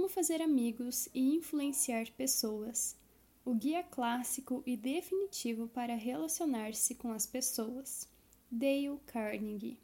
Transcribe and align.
Como 0.00 0.08
fazer 0.08 0.40
amigos 0.40 1.10
e 1.12 1.34
influenciar 1.34 2.10
pessoas. 2.12 2.96
O 3.44 3.52
guia 3.52 3.82
clássico 3.82 4.62
e 4.64 4.74
definitivo 4.74 5.68
para 5.68 5.94
relacionar-se 5.94 6.94
com 6.94 7.12
as 7.12 7.26
pessoas. 7.26 8.08
Dale 8.50 8.98
Carnegie. 9.04 9.78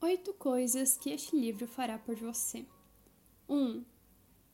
Oito 0.00 0.32
coisas 0.32 0.96
que 0.96 1.10
este 1.10 1.36
livro 1.36 1.66
fará 1.66 1.98
por 1.98 2.16
você. 2.16 2.64
1. 3.46 3.54
Um, 3.54 3.84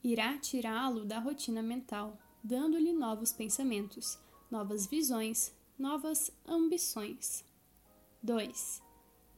irá 0.03 0.37
tirá-lo 0.37 1.05
da 1.05 1.21
rotina 1.21 1.63
mental, 1.63 2.19
dando-lhe 2.43 2.93
novos 2.93 3.33
pensamentos, 3.33 4.19
novas 4.51 4.89
visões, 4.89 5.55
novas 5.79 6.33
ambições. 6.45 7.45
2. 8.21 8.86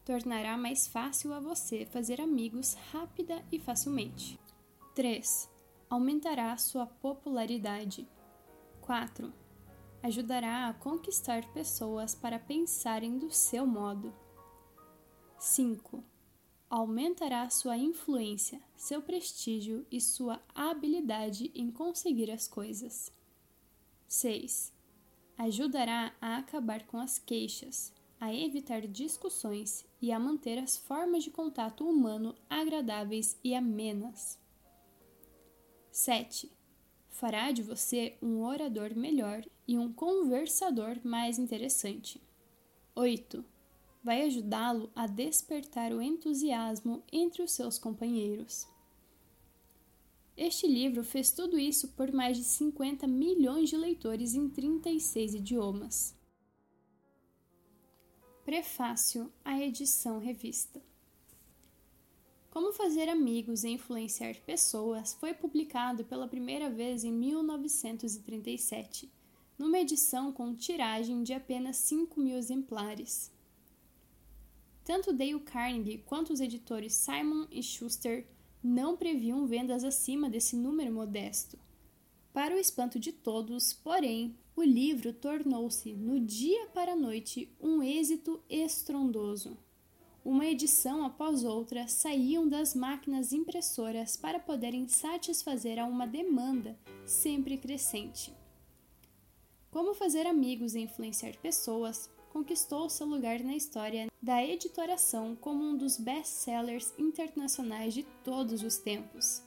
Tornará 0.09 0.57
mais 0.57 0.87
fácil 0.87 1.35
a 1.35 1.39
você 1.39 1.85
fazer 1.85 2.19
amigos 2.19 2.73
rápida 2.91 3.45
e 3.53 3.59
facilmente. 3.59 4.41
3. 4.95 5.51
Aumentará 5.91 6.57
sua 6.57 6.87
popularidade. 6.87 8.09
4. 8.81 9.31
Ajudará 10.03 10.67
a 10.67 10.73
conquistar 10.73 11.45
pessoas 11.53 12.15
para 12.15 12.39
pensarem 12.39 13.19
do 13.19 13.31
seu 13.31 13.67
modo. 13.67 14.15
5. 15.39 16.03
Aumentará 16.71 17.51
sua 17.51 17.77
influência, 17.77 18.63
seu 18.75 19.03
prestígio 19.03 19.87
e 19.91 20.01
sua 20.01 20.41
habilidade 20.55 21.53
em 21.55 21.71
conseguir 21.71 22.31
as 22.31 22.49
coisas. 22.49 23.13
6. 24.07 24.73
Ajudará 25.37 26.15
a 26.19 26.39
acabar 26.39 26.87
com 26.87 26.97
as 26.97 27.19
queixas, 27.19 27.93
a 28.21 28.35
evitar 28.35 28.87
discussões 28.87 29.85
e 30.01 30.11
a 30.11 30.19
manter 30.19 30.59
as 30.59 30.77
formas 30.77 31.25
de 31.25 31.31
contato 31.31 31.89
humano 31.89 32.35
agradáveis 32.49 33.39
e 33.43 33.55
amenas. 33.55 34.39
7. 35.91 36.51
Fará 37.09 37.51
de 37.51 37.63
você 37.63 38.17
um 38.23 38.45
orador 38.45 38.95
melhor 38.95 39.45
e 39.67 39.79
um 39.79 39.93
conversador 39.93 40.99
mais 41.05 41.39
interessante. 41.39 42.21
8. 42.95 43.45
Vai 44.03 44.23
ajudá-lo 44.23 44.91
a 44.95 45.07
despertar 45.07 45.93
o 45.93 46.01
entusiasmo 46.01 47.03
entre 47.13 47.43
os 47.43 47.53
seus 47.53 47.79
companheiros. 47.79 48.67
Este 50.37 50.69
livro 50.69 51.03
fez 51.03 51.33
tudo 51.33 51.59
isso 51.59 51.89
por 51.89 52.13
mais 52.13 52.37
de 52.37 52.45
50 52.45 53.07
milhões 53.09 53.69
de 53.69 53.77
leitores 53.77 54.35
em 54.35 54.49
36 54.49 55.35
idiomas. 55.35 56.18
Prefácio 58.49 59.31
à 59.45 59.61
edição 59.61 60.19
revista. 60.19 60.81
Como 62.49 62.73
Fazer 62.73 63.07
Amigos 63.07 63.63
e 63.63 63.69
Influenciar 63.69 64.37
Pessoas 64.47 65.13
foi 65.13 65.35
publicado 65.35 66.03
pela 66.07 66.27
primeira 66.27 66.71
vez 66.71 67.05
em 67.05 67.13
1937, 67.13 69.13
numa 69.59 69.79
edição 69.79 70.33
com 70.33 70.55
tiragem 70.55 71.23
de 71.23 71.35
apenas 71.35 71.77
5 71.77 72.19
mil 72.19 72.39
exemplares. 72.39 73.31
Tanto 74.83 75.13
Dale 75.13 75.41
Carnegie 75.41 76.03
quanto 76.07 76.33
os 76.33 76.41
editores 76.41 76.95
Simon 76.95 77.47
e 77.51 77.63
Schuster 77.63 78.27
não 78.65 78.97
previam 78.97 79.47
vendas 79.47 79.85
acima 79.85 80.31
desse 80.31 80.57
número 80.57 80.91
modesto. 80.91 81.59
Para 82.33 82.55
o 82.55 82.59
espanto 82.59 82.99
de 82.99 83.13
todos, 83.13 83.75
porém, 83.75 84.35
o 84.59 84.63
livro 84.65 85.13
tornou-se, 85.13 85.93
no 85.93 86.19
dia 86.19 86.67
para 86.75 86.95
a 86.95 86.97
noite, 86.97 87.49
um 87.61 87.81
êxito 87.81 88.43
estrondoso. 88.51 89.57
Uma 90.25 90.47
edição 90.47 91.05
após 91.05 91.45
outra 91.45 91.87
saíam 91.87 92.49
das 92.49 92.75
máquinas 92.75 93.33
impressoras 93.33 94.17
para 94.17 94.41
poderem 94.41 94.89
satisfazer 94.89 95.79
a 95.79 95.87
uma 95.87 96.09
demanda 96.09 96.77
sempre 97.07 97.57
crescente. 97.57 98.35
Como 99.71 99.95
fazer 99.95 100.27
amigos 100.27 100.75
e 100.75 100.81
influenciar 100.81 101.37
pessoas 101.37 102.11
conquistou 102.33 102.91
seu 102.91 103.07
lugar 103.07 103.39
na 103.45 103.55
história 103.55 104.09
da 104.21 104.45
editoração 104.45 105.37
como 105.37 105.63
um 105.63 105.77
dos 105.77 105.97
best-sellers 105.97 106.93
internacionais 106.99 107.95
de 107.95 108.03
todos 108.25 108.65
os 108.65 108.77
tempos. 108.77 109.41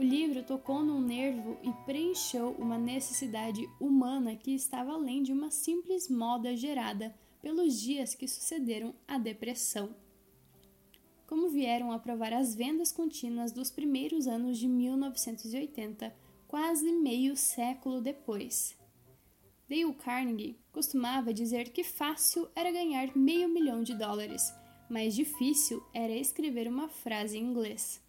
O 0.00 0.02
livro 0.02 0.42
tocou 0.42 0.82
num 0.82 0.98
nervo 0.98 1.58
e 1.62 1.70
preencheu 1.84 2.52
uma 2.52 2.78
necessidade 2.78 3.68
humana 3.78 4.34
que 4.34 4.54
estava 4.54 4.92
além 4.94 5.22
de 5.22 5.30
uma 5.30 5.50
simples 5.50 6.08
moda 6.08 6.56
gerada 6.56 7.14
pelos 7.42 7.78
dias 7.78 8.14
que 8.14 8.26
sucederam 8.26 8.94
à 9.06 9.18
depressão. 9.18 9.94
Como 11.26 11.50
vieram 11.50 11.92
a 11.92 11.98
provar 11.98 12.32
as 12.32 12.54
vendas 12.54 12.90
contínuas 12.90 13.52
dos 13.52 13.70
primeiros 13.70 14.26
anos 14.26 14.56
de 14.56 14.66
1980, 14.66 16.16
quase 16.48 16.90
meio 16.92 17.36
século 17.36 18.00
depois. 18.00 18.74
Dale 19.68 19.92
Carnegie 19.92 20.58
costumava 20.72 21.34
dizer 21.34 21.72
que 21.72 21.84
fácil 21.84 22.48
era 22.56 22.72
ganhar 22.72 23.14
meio 23.14 23.50
milhão 23.50 23.82
de 23.82 23.94
dólares, 23.94 24.50
mas 24.88 25.14
difícil 25.14 25.84
era 25.92 26.14
escrever 26.14 26.68
uma 26.68 26.88
frase 26.88 27.36
em 27.36 27.44
inglês. 27.44 28.00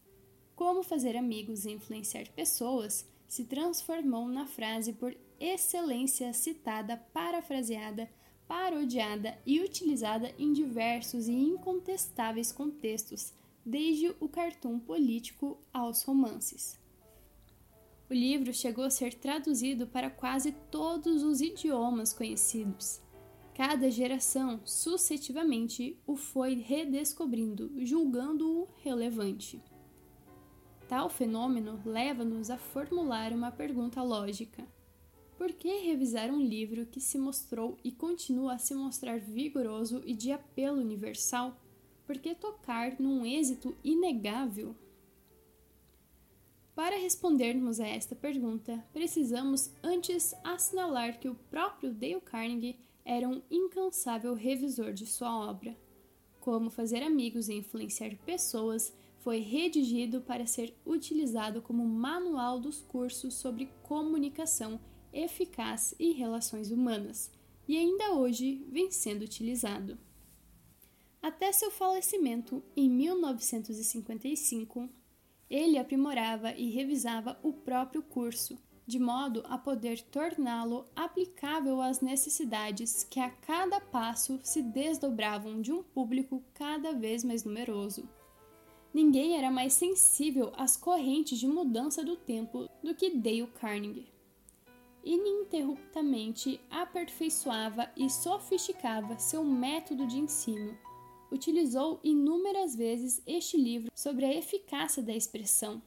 Como 0.61 0.83
fazer 0.83 1.17
amigos 1.17 1.65
e 1.65 1.71
influenciar 1.71 2.27
pessoas 2.35 3.03
se 3.27 3.45
transformou 3.45 4.27
na 4.27 4.45
frase 4.45 4.93
por 4.93 5.17
excelência 5.39 6.31
citada, 6.33 6.97
parafraseada, 7.11 8.07
parodiada 8.47 9.35
e 9.43 9.59
utilizada 9.59 10.31
em 10.37 10.53
diversos 10.53 11.27
e 11.27 11.31
incontestáveis 11.31 12.51
contextos, 12.51 13.33
desde 13.65 14.15
o 14.19 14.29
cartoon 14.29 14.77
político 14.77 15.57
aos 15.73 16.03
romances. 16.03 16.79
O 18.07 18.13
livro 18.13 18.53
chegou 18.53 18.83
a 18.83 18.91
ser 18.91 19.15
traduzido 19.15 19.87
para 19.87 20.11
quase 20.11 20.51
todos 20.69 21.23
os 21.23 21.41
idiomas 21.41 22.13
conhecidos. 22.13 23.01
Cada 23.55 23.89
geração, 23.89 24.61
sucessivamente, 24.63 25.97
o 26.05 26.15
foi 26.15 26.53
redescobrindo, 26.53 27.71
julgando-o 27.83 28.67
relevante. 28.83 29.59
Tal 30.91 31.09
fenômeno 31.09 31.81
leva-nos 31.85 32.49
a 32.49 32.57
formular 32.57 33.31
uma 33.31 33.49
pergunta 33.49 34.03
lógica: 34.03 34.67
por 35.37 35.53
que 35.53 35.77
revisar 35.77 36.29
um 36.29 36.41
livro 36.41 36.85
que 36.85 36.99
se 36.99 37.17
mostrou 37.17 37.77
e 37.81 37.93
continua 37.93 38.55
a 38.55 38.57
se 38.57 38.75
mostrar 38.75 39.17
vigoroso 39.17 40.03
e 40.05 40.13
de 40.13 40.33
apelo 40.33 40.81
universal? 40.81 41.57
Por 42.05 42.17
que 42.17 42.35
tocar 42.35 42.99
num 42.99 43.25
êxito 43.25 43.73
inegável? 43.81 44.75
Para 46.75 46.97
respondermos 46.97 47.79
a 47.79 47.87
esta 47.87 48.13
pergunta, 48.13 48.85
precisamos 48.91 49.71
antes 49.81 50.35
assinalar 50.43 51.21
que 51.21 51.29
o 51.29 51.35
próprio 51.49 51.93
Dale 51.93 52.19
Carnegie 52.19 52.77
era 53.05 53.29
um 53.29 53.41
incansável 53.49 54.33
revisor 54.33 54.91
de 54.91 55.05
sua 55.05 55.33
obra. 55.49 55.73
Como 56.41 56.69
fazer 56.69 57.01
amigos 57.01 57.47
e 57.47 57.53
influenciar 57.53 58.13
pessoas 58.25 58.93
foi 59.23 59.39
redigido 59.39 60.21
para 60.21 60.45
ser 60.45 60.75
utilizado 60.85 61.61
como 61.61 61.85
manual 61.85 62.59
dos 62.59 62.81
cursos 62.81 63.35
sobre 63.35 63.69
comunicação 63.83 64.79
eficaz 65.13 65.93
e 65.99 66.11
relações 66.11 66.71
humanas, 66.71 67.31
e 67.67 67.77
ainda 67.77 68.13
hoje 68.13 68.65
vem 68.69 68.91
sendo 68.91 69.23
utilizado. 69.23 69.97
Até 71.21 71.51
seu 71.51 71.69
falecimento 71.69 72.63
em 72.75 72.89
1955, 72.89 74.89
ele 75.49 75.77
aprimorava 75.77 76.53
e 76.53 76.69
revisava 76.69 77.37
o 77.43 77.53
próprio 77.53 78.01
curso, 78.01 78.57
de 78.87 78.97
modo 78.97 79.43
a 79.45 79.57
poder 79.57 80.01
torná-lo 80.01 80.85
aplicável 80.95 81.81
às 81.81 82.01
necessidades 82.01 83.03
que 83.03 83.19
a 83.19 83.29
cada 83.29 83.79
passo 83.79 84.39
se 84.43 84.63
desdobravam 84.63 85.61
de 85.61 85.71
um 85.71 85.83
público 85.83 86.43
cada 86.53 86.93
vez 86.93 87.23
mais 87.23 87.43
numeroso. 87.43 88.09
Ninguém 88.93 89.37
era 89.37 89.49
mais 89.49 89.73
sensível 89.73 90.51
às 90.57 90.75
correntes 90.75 91.39
de 91.39 91.47
mudança 91.47 92.03
do 92.03 92.17
tempo 92.17 92.67
do 92.83 92.93
que 92.93 93.09
Dale 93.09 93.47
Carnegie. 93.47 94.11
Ininterruptamente 95.03 96.59
aperfeiçoava 96.69 97.89
e 97.95 98.09
sofisticava 98.09 99.17
seu 99.17 99.43
método 99.43 100.05
de 100.05 100.19
ensino. 100.19 100.77
Utilizou 101.31 101.99
inúmeras 102.03 102.75
vezes 102.75 103.21
este 103.25 103.55
livro 103.55 103.89
sobre 103.95 104.25
a 104.25 104.33
eficácia 104.33 105.01
da 105.01 105.13
expressão. 105.13 105.81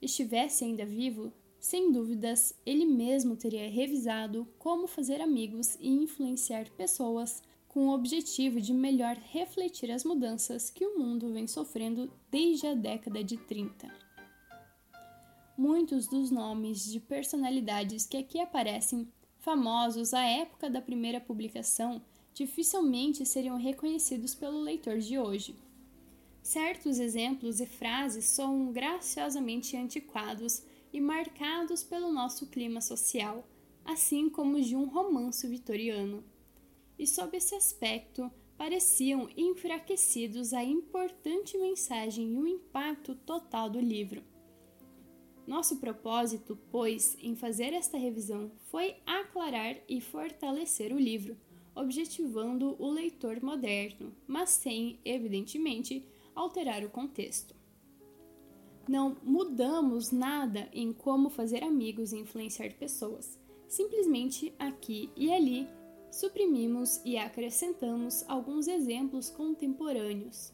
Estivesse 0.00 0.64
ainda 0.64 0.86
vivo, 0.86 1.32
sem 1.58 1.90
dúvidas, 1.90 2.54
ele 2.64 2.84
mesmo 2.84 3.36
teria 3.36 3.68
revisado 3.70 4.46
como 4.58 4.86
fazer 4.86 5.20
amigos 5.20 5.76
e 5.80 5.88
influenciar 5.88 6.70
pessoas 6.76 7.42
com 7.74 7.88
o 7.88 7.92
objetivo 7.92 8.60
de 8.60 8.72
melhor 8.72 9.16
refletir 9.16 9.90
as 9.90 10.04
mudanças 10.04 10.70
que 10.70 10.86
o 10.86 10.96
mundo 10.96 11.32
vem 11.32 11.48
sofrendo 11.48 12.08
desde 12.30 12.68
a 12.68 12.72
década 12.72 13.24
de 13.24 13.36
30. 13.36 13.92
Muitos 15.58 16.06
dos 16.06 16.30
nomes 16.30 16.84
de 16.84 17.00
personalidades 17.00 18.06
que 18.06 18.16
aqui 18.16 18.38
aparecem, 18.38 19.08
famosos 19.40 20.14
à 20.14 20.24
época 20.24 20.70
da 20.70 20.80
primeira 20.80 21.20
publicação, 21.20 22.00
dificilmente 22.32 23.26
seriam 23.26 23.56
reconhecidos 23.56 24.36
pelo 24.36 24.60
leitor 24.60 24.98
de 24.98 25.18
hoje. 25.18 25.56
Certos 26.44 27.00
exemplos 27.00 27.58
e 27.58 27.66
frases 27.66 28.26
são 28.26 28.70
graciosamente 28.70 29.76
antiquados 29.76 30.62
e 30.92 31.00
marcados 31.00 31.82
pelo 31.82 32.12
nosso 32.12 32.46
clima 32.46 32.80
social, 32.80 33.44
assim 33.84 34.30
como 34.30 34.60
de 34.60 34.76
um 34.76 34.84
romance 34.84 35.48
vitoriano. 35.48 36.22
E 36.98 37.06
sob 37.06 37.36
esse 37.36 37.54
aspecto, 37.54 38.30
pareciam 38.56 39.28
enfraquecidos 39.36 40.52
a 40.52 40.62
importante 40.62 41.58
mensagem 41.58 42.34
e 42.34 42.38
o 42.38 42.46
impacto 42.46 43.14
total 43.14 43.68
do 43.68 43.80
livro. 43.80 44.22
Nosso 45.46 45.76
propósito, 45.76 46.58
pois, 46.70 47.16
em 47.20 47.34
fazer 47.34 47.74
esta 47.74 47.98
revisão 47.98 48.50
foi 48.70 48.96
aclarar 49.04 49.76
e 49.88 50.00
fortalecer 50.00 50.92
o 50.92 50.98
livro, 50.98 51.36
objetivando 51.74 52.76
o 52.78 52.90
leitor 52.90 53.42
moderno, 53.42 54.14
mas 54.26 54.50
sem, 54.50 54.98
evidentemente, 55.04 56.06
alterar 56.34 56.82
o 56.84 56.90
contexto. 56.90 57.54
Não 58.88 59.16
mudamos 59.22 60.10
nada 60.10 60.68
em 60.72 60.92
como 60.92 61.28
fazer 61.28 61.62
amigos 61.62 62.12
e 62.12 62.18
influenciar 62.18 62.72
pessoas. 62.74 63.38
Simplesmente 63.66 64.54
aqui 64.58 65.10
e 65.16 65.32
ali 65.32 65.68
suprimimos 66.14 67.00
e 67.04 67.18
acrescentamos 67.18 68.24
alguns 68.28 68.68
exemplos 68.68 69.30
contemporâneos. 69.30 70.52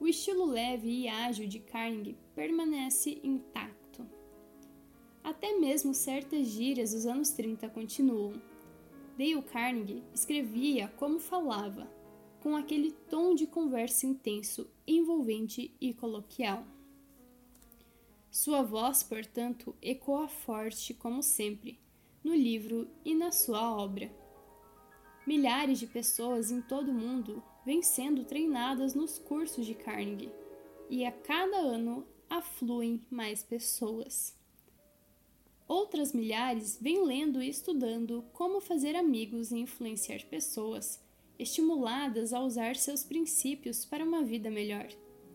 O 0.00 0.06
estilo 0.08 0.46
leve 0.46 0.88
e 0.88 1.06
ágil 1.06 1.46
de 1.46 1.58
Carnegie 1.58 2.16
permanece 2.34 3.20
intacto. 3.22 4.06
Até 5.22 5.58
mesmo 5.58 5.92
certas 5.92 6.46
gírias 6.46 6.92
dos 6.92 7.04
anos 7.04 7.30
30 7.30 7.68
continuam. 7.68 8.32
Dale 9.18 9.42
Carnegie 9.42 10.02
escrevia 10.14 10.88
como 10.96 11.20
falava, 11.20 11.86
com 12.40 12.56
aquele 12.56 12.90
tom 12.90 13.34
de 13.34 13.46
conversa 13.46 14.06
intenso, 14.06 14.66
envolvente 14.86 15.76
e 15.78 15.92
coloquial. 15.92 16.64
Sua 18.30 18.62
voz, 18.62 19.02
portanto, 19.02 19.76
ecoa 19.82 20.26
forte 20.26 20.94
como 20.94 21.22
sempre, 21.22 21.78
no 22.24 22.34
livro 22.34 22.88
e 23.04 23.14
na 23.14 23.30
sua 23.30 23.76
obra. 23.76 24.21
Milhares 25.26 25.78
de 25.78 25.86
pessoas 25.86 26.50
em 26.50 26.60
todo 26.60 26.90
o 26.90 26.94
mundo 26.94 27.42
vêm 27.64 27.82
sendo 27.82 28.24
treinadas 28.24 28.94
nos 28.94 29.18
cursos 29.18 29.64
de 29.64 29.74
Carnegie, 29.74 30.32
e 30.90 31.04
a 31.04 31.12
cada 31.12 31.56
ano 31.56 32.04
afluem 32.28 33.00
mais 33.08 33.42
pessoas. 33.42 34.36
Outras 35.68 36.12
milhares 36.12 36.76
vêm 36.80 37.04
lendo 37.04 37.40
e 37.40 37.48
estudando 37.48 38.24
como 38.32 38.60
fazer 38.60 38.96
amigos 38.96 39.52
e 39.52 39.58
influenciar 39.58 40.24
pessoas 40.26 41.00
estimuladas 41.38 42.32
a 42.32 42.40
usar 42.40 42.76
seus 42.76 43.02
princípios 43.02 43.84
para 43.84 44.04
uma 44.04 44.22
vida 44.22 44.50
melhor. 44.50 44.88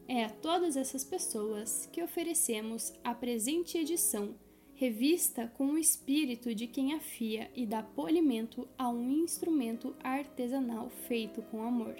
É 0.08 0.26
a 0.26 0.30
todas 0.30 0.78
essas 0.78 1.04
pessoas 1.04 1.88
que 1.92 2.04
oferecemos 2.04 2.94
a 3.04 3.14
presente 3.14 3.78
edição, 3.78 4.36
revista 4.78 5.52
com 5.58 5.72
o 5.72 5.78
espírito 5.78 6.54
de 6.54 6.68
quem 6.68 6.94
afia 6.94 7.50
e 7.56 7.66
dá 7.66 7.82
polimento 7.82 8.68
a 8.78 8.88
um 8.88 9.10
instrumento 9.10 9.96
artesanal 10.04 10.92
feito 11.08 11.42
com 11.42 11.64
amor. 11.64 11.96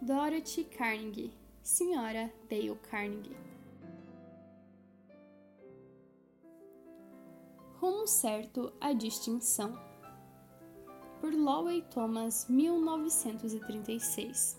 Dorothy 0.00 0.64
Carnegie, 0.64 1.30
Senhora 1.62 2.32
Dale 2.48 2.74
Carnegie. 2.90 3.36
Rumo 7.78 8.06
certo 8.06 8.72
à 8.80 8.94
distinção 8.94 9.78
por 11.20 11.34
Lowell 11.34 11.82
Thomas, 11.82 12.46
1936. 12.48 14.58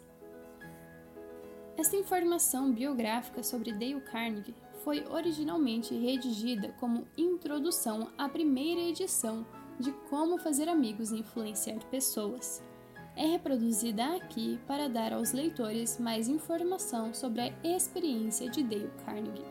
Esta 1.76 1.96
informação 1.96 2.72
biográfica 2.72 3.42
sobre 3.42 3.72
Dale 3.72 4.02
Carnegie 4.02 4.67
foi 4.88 5.06
originalmente 5.10 5.94
redigida 5.94 6.70
como 6.80 7.06
introdução 7.18 8.08
à 8.18 8.30
primeira 8.30 8.80
edição 8.80 9.46
de 9.78 9.92
Como 10.10 10.38
Fazer 10.38 10.70
Amigos 10.70 11.12
e 11.12 11.18
Influenciar 11.18 11.84
Pessoas. 11.92 12.64
É 13.14 13.26
reproduzida 13.26 14.16
aqui 14.16 14.58
para 14.66 14.88
dar 14.88 15.12
aos 15.12 15.34
leitores 15.34 16.00
mais 16.00 16.30
informação 16.30 17.14
sobre 17.14 17.42
a 17.42 17.54
experiência 17.66 18.50
de 18.50 18.64
Dale 18.64 18.90
Carnegie. 19.06 19.44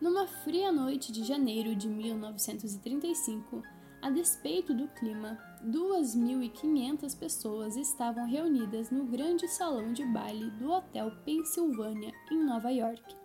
Numa 0.00 0.26
fria 0.26 0.72
noite 0.72 1.12
de 1.12 1.22
janeiro 1.22 1.72
de 1.76 1.86
1935, 1.86 3.62
a 4.02 4.10
despeito 4.10 4.74
do 4.74 4.88
clima, 4.88 5.38
2.500 5.64 7.16
pessoas 7.16 7.76
estavam 7.76 8.26
reunidas 8.26 8.90
no 8.90 9.04
grande 9.04 9.46
salão 9.46 9.92
de 9.92 10.04
baile 10.04 10.50
do 10.58 10.72
Hotel 10.72 11.12
Pennsylvania, 11.24 12.12
em 12.32 12.44
Nova 12.44 12.70
York. 12.70 13.22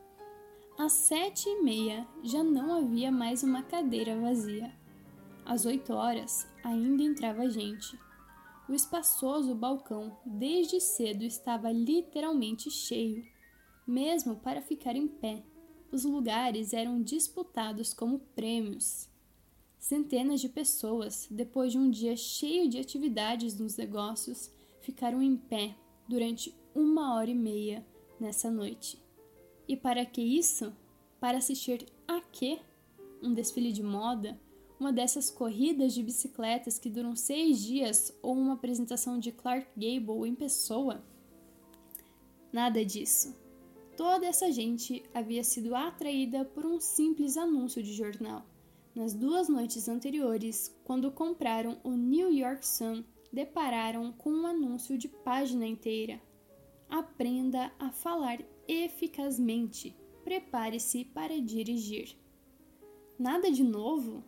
Às 0.79 0.93
sete 0.93 1.49
e 1.49 1.61
meia 1.61 2.07
já 2.23 2.41
não 2.41 2.73
havia 2.73 3.11
mais 3.11 3.43
uma 3.43 3.61
cadeira 3.61 4.17
vazia. 4.17 4.73
Às 5.45 5.65
oito 5.65 5.91
horas 5.91 6.47
ainda 6.63 7.03
entrava 7.03 7.49
gente. 7.49 7.99
O 8.69 8.73
espaçoso 8.73 9.53
balcão 9.53 10.17
desde 10.25 10.79
cedo 10.79 11.25
estava 11.25 11.69
literalmente 11.69 12.71
cheio. 12.71 13.27
Mesmo 13.85 14.37
para 14.37 14.61
ficar 14.61 14.95
em 14.95 15.05
pé, 15.05 15.43
os 15.91 16.05
lugares 16.05 16.71
eram 16.71 17.03
disputados 17.03 17.93
como 17.93 18.19
prêmios. 18.33 19.09
Centenas 19.77 20.39
de 20.39 20.47
pessoas, 20.47 21.27
depois 21.29 21.73
de 21.73 21.77
um 21.77 21.91
dia 21.91 22.15
cheio 22.15 22.69
de 22.69 22.79
atividades 22.79 23.59
nos 23.59 23.75
negócios, 23.75 24.49
ficaram 24.79 25.21
em 25.21 25.35
pé 25.35 25.75
durante 26.07 26.55
uma 26.73 27.15
hora 27.15 27.29
e 27.29 27.35
meia 27.35 27.85
nessa 28.17 28.49
noite. 28.49 29.08
E 29.69 29.77
para 29.77 30.03
que 30.03 30.19
isso? 30.19 30.73
Para 31.19 31.37
assistir 31.37 31.85
a 32.07 32.19
quê? 32.19 32.59
Um 33.21 33.33
desfile 33.33 33.71
de 33.71 33.83
moda? 33.83 34.37
Uma 34.79 34.91
dessas 34.91 35.29
corridas 35.29 35.93
de 35.93 36.01
bicicletas 36.01 36.79
que 36.79 36.89
duram 36.89 37.15
seis 37.15 37.61
dias 37.63 38.11
ou 38.23 38.35
uma 38.35 38.53
apresentação 38.53 39.19
de 39.19 39.31
Clark 39.31 39.67
Gable 39.75 40.27
em 40.27 40.33
pessoa? 40.33 41.03
Nada 42.51 42.83
disso. 42.83 43.37
Toda 43.95 44.25
essa 44.25 44.51
gente 44.51 45.03
havia 45.13 45.43
sido 45.43 45.75
atraída 45.75 46.43
por 46.43 46.65
um 46.65 46.79
simples 46.79 47.37
anúncio 47.37 47.83
de 47.83 47.93
jornal 47.93 48.43
nas 48.95 49.13
duas 49.13 49.47
noites 49.47 49.87
anteriores, 49.87 50.75
quando 50.83 51.11
compraram 51.11 51.79
o 51.83 51.91
New 51.91 52.33
York 52.33 52.67
Sun, 52.67 53.03
depararam 53.31 54.11
com 54.11 54.31
um 54.31 54.47
anúncio 54.47 54.97
de 54.97 55.07
página 55.07 55.65
inteira. 55.65 56.19
Aprenda 56.89 57.71
a 57.79 57.91
falar 57.91 58.39
eficazmente. 58.69 59.95
Prepare-se 60.23 61.03
para 61.05 61.41
dirigir. 61.41 62.15
Nada 63.17 63.51
de 63.51 63.63
novo? 63.63 64.23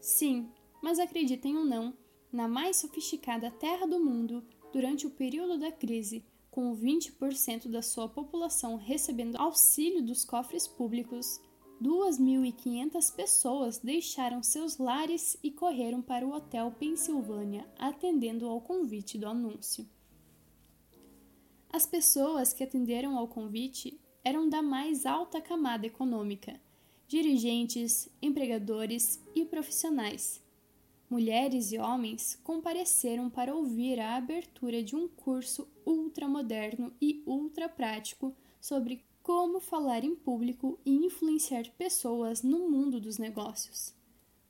Sim, 0.00 0.48
mas 0.80 1.00
acreditem 1.00 1.56
ou 1.56 1.64
não, 1.64 1.92
na 2.32 2.46
mais 2.46 2.76
sofisticada 2.76 3.50
terra 3.50 3.86
do 3.86 3.98
mundo, 3.98 4.44
durante 4.72 5.06
o 5.06 5.10
período 5.10 5.58
da 5.58 5.72
crise, 5.72 6.24
com 6.48 6.76
20% 6.76 7.68
da 7.68 7.82
sua 7.82 8.08
população 8.08 8.76
recebendo 8.76 9.36
auxílio 9.36 10.02
dos 10.02 10.24
cofres 10.24 10.68
públicos, 10.68 11.40
2.500 11.82 13.14
pessoas 13.14 13.78
deixaram 13.78 14.42
seus 14.42 14.78
lares 14.78 15.36
e 15.42 15.50
correram 15.50 16.00
para 16.00 16.26
o 16.26 16.32
Hotel 16.32 16.72
Pensilvânia, 16.78 17.68
atendendo 17.78 18.46
ao 18.46 18.60
convite 18.60 19.18
do 19.18 19.26
anúncio. 19.26 19.86
As 21.72 21.86
pessoas 21.86 22.52
que 22.52 22.64
atenderam 22.64 23.16
ao 23.16 23.28
convite 23.28 24.00
eram 24.24 24.48
da 24.48 24.62
mais 24.62 25.06
alta 25.06 25.40
camada 25.40 25.86
econômica, 25.86 26.60
dirigentes, 27.06 28.08
empregadores 28.20 29.22
e 29.34 29.44
profissionais. 29.44 30.42
Mulheres 31.08 31.70
e 31.70 31.78
homens 31.78 32.36
compareceram 32.42 33.30
para 33.30 33.54
ouvir 33.54 34.00
a 34.00 34.16
abertura 34.16 34.82
de 34.82 34.96
um 34.96 35.06
curso 35.06 35.68
ultramoderno 35.84 36.92
e 37.00 37.22
ultra 37.24 37.68
prático 37.68 38.34
sobre 38.60 39.04
como 39.22 39.60
falar 39.60 40.02
em 40.02 40.16
público 40.16 40.78
e 40.84 40.90
influenciar 40.90 41.64
pessoas 41.78 42.42
no 42.42 42.68
mundo 42.70 43.00
dos 43.00 43.18
negócios. 43.18 43.94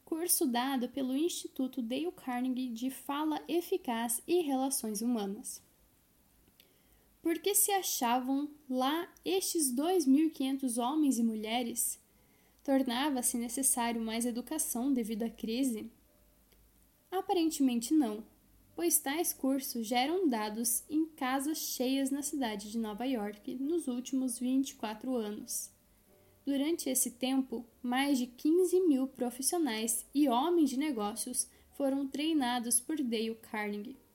Curso 0.04 0.46
dado 0.46 0.88
pelo 0.88 1.16
Instituto 1.16 1.82
Dale 1.82 2.12
Carnegie 2.12 2.68
de 2.68 2.90
Fala 2.90 3.42
Eficaz 3.48 4.22
e 4.26 4.40
Relações 4.40 5.02
Humanas. 5.02 5.65
Por 7.26 7.40
que 7.40 7.56
se 7.56 7.72
achavam 7.72 8.48
lá 8.70 9.12
estes 9.24 9.74
2.500 9.74 10.80
homens 10.80 11.18
e 11.18 11.24
mulheres? 11.24 11.98
Tornava-se 12.62 13.36
necessário 13.36 14.00
mais 14.00 14.24
educação 14.24 14.92
devido 14.92 15.24
à 15.24 15.28
crise? 15.28 15.90
Aparentemente 17.10 17.92
não 17.92 18.22
pois 18.76 19.00
tais 19.00 19.32
cursos 19.32 19.88
já 19.88 19.98
eram 19.98 20.28
dados 20.28 20.84
em 20.88 21.04
casas 21.04 21.58
cheias 21.58 22.12
na 22.12 22.22
cidade 22.22 22.70
de 22.70 22.78
Nova 22.78 23.04
York 23.04 23.56
nos 23.56 23.88
últimos 23.88 24.38
24 24.38 25.16
anos. 25.16 25.68
Durante 26.46 26.88
esse 26.88 27.10
tempo, 27.10 27.66
mais 27.82 28.18
de 28.18 28.28
15 28.28 28.86
mil 28.86 29.08
profissionais 29.08 30.06
e 30.14 30.28
homens 30.28 30.70
de 30.70 30.78
negócios 30.78 31.48
foram 31.76 32.06
treinados 32.06 32.78
por 32.78 32.96
Dale 32.98 33.34
Carnegie. 33.50 34.05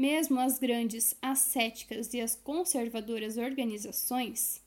Mesmo 0.00 0.40
as 0.40 0.58
grandes 0.58 1.14
ascéticas 1.20 2.14
e 2.14 2.22
as 2.22 2.34
conservadoras 2.34 3.36
organizações, 3.36 4.62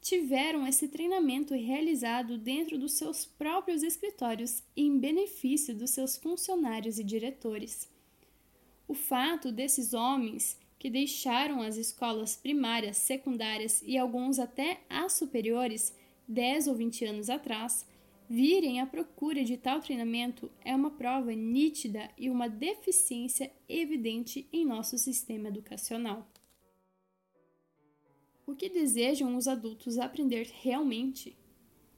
tiveram 0.00 0.66
esse 0.66 0.88
treinamento 0.88 1.54
realizado 1.54 2.36
dentro 2.36 2.76
dos 2.76 2.94
seus 2.94 3.24
próprios 3.24 3.84
escritórios 3.84 4.64
em 4.76 4.98
benefício 4.98 5.76
dos 5.76 5.90
seus 5.90 6.16
funcionários 6.16 6.98
e 6.98 7.04
diretores. 7.04 7.88
O 8.88 8.94
fato 8.94 9.52
desses 9.52 9.94
homens 9.94 10.58
que 10.76 10.90
deixaram 10.90 11.62
as 11.62 11.76
escolas 11.76 12.34
primárias, 12.34 12.96
secundárias 12.96 13.80
e 13.86 13.96
alguns 13.96 14.40
até 14.40 14.80
as 14.90 15.12
superiores 15.12 15.94
10 16.26 16.66
ou 16.66 16.74
20 16.74 17.04
anos 17.04 17.30
atrás 17.30 17.86
virem 18.28 18.80
à 18.80 18.86
procura 18.86 19.44
de 19.44 19.56
tal 19.56 19.80
treinamento 19.80 20.50
é 20.64 20.74
uma 20.74 20.90
prova 20.90 21.32
nítida 21.32 22.10
e 22.16 22.30
uma 22.30 22.48
deficiência 22.48 23.52
evidente 23.68 24.48
em 24.52 24.64
nosso 24.64 24.96
sistema 24.98 25.48
educacional. 25.48 26.26
O 28.46 28.54
que 28.54 28.68
desejam 28.68 29.36
os 29.36 29.48
adultos 29.48 29.98
aprender 29.98 30.50
realmente? 30.62 31.36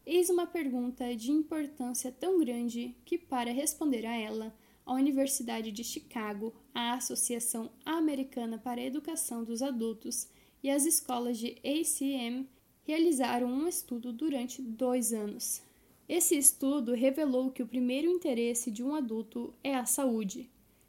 Eis 0.04 0.30
uma 0.30 0.46
pergunta 0.46 1.16
de 1.16 1.32
importância 1.32 2.12
tão 2.12 2.38
grande 2.38 2.94
que, 3.04 3.18
para 3.18 3.50
responder 3.50 4.06
a 4.06 4.16
ela, 4.16 4.56
a 4.84 4.94
Universidade 4.94 5.72
de 5.72 5.82
Chicago, 5.82 6.54
a 6.72 6.94
Associação 6.94 7.72
Americana 7.84 8.56
para 8.56 8.80
a 8.80 8.84
Educação 8.84 9.42
dos 9.42 9.60
Adultos 9.62 10.28
e 10.62 10.70
as 10.70 10.86
escolas 10.86 11.38
de 11.38 11.56
ACM 11.64 12.48
realizaram 12.84 13.48
um 13.48 13.66
estudo 13.66 14.12
durante 14.12 14.62
dois 14.62 15.12
anos. 15.12 15.65
Esse 16.08 16.36
estudo 16.36 16.94
revelou 16.94 17.50
que 17.50 17.62
o 17.62 17.66
primeiro 17.66 18.08
interesse 18.08 18.70
de 18.70 18.82
um 18.82 18.94
adulto 18.94 19.52
é 19.62 19.74
a 19.74 19.84
saúde, 19.84 20.48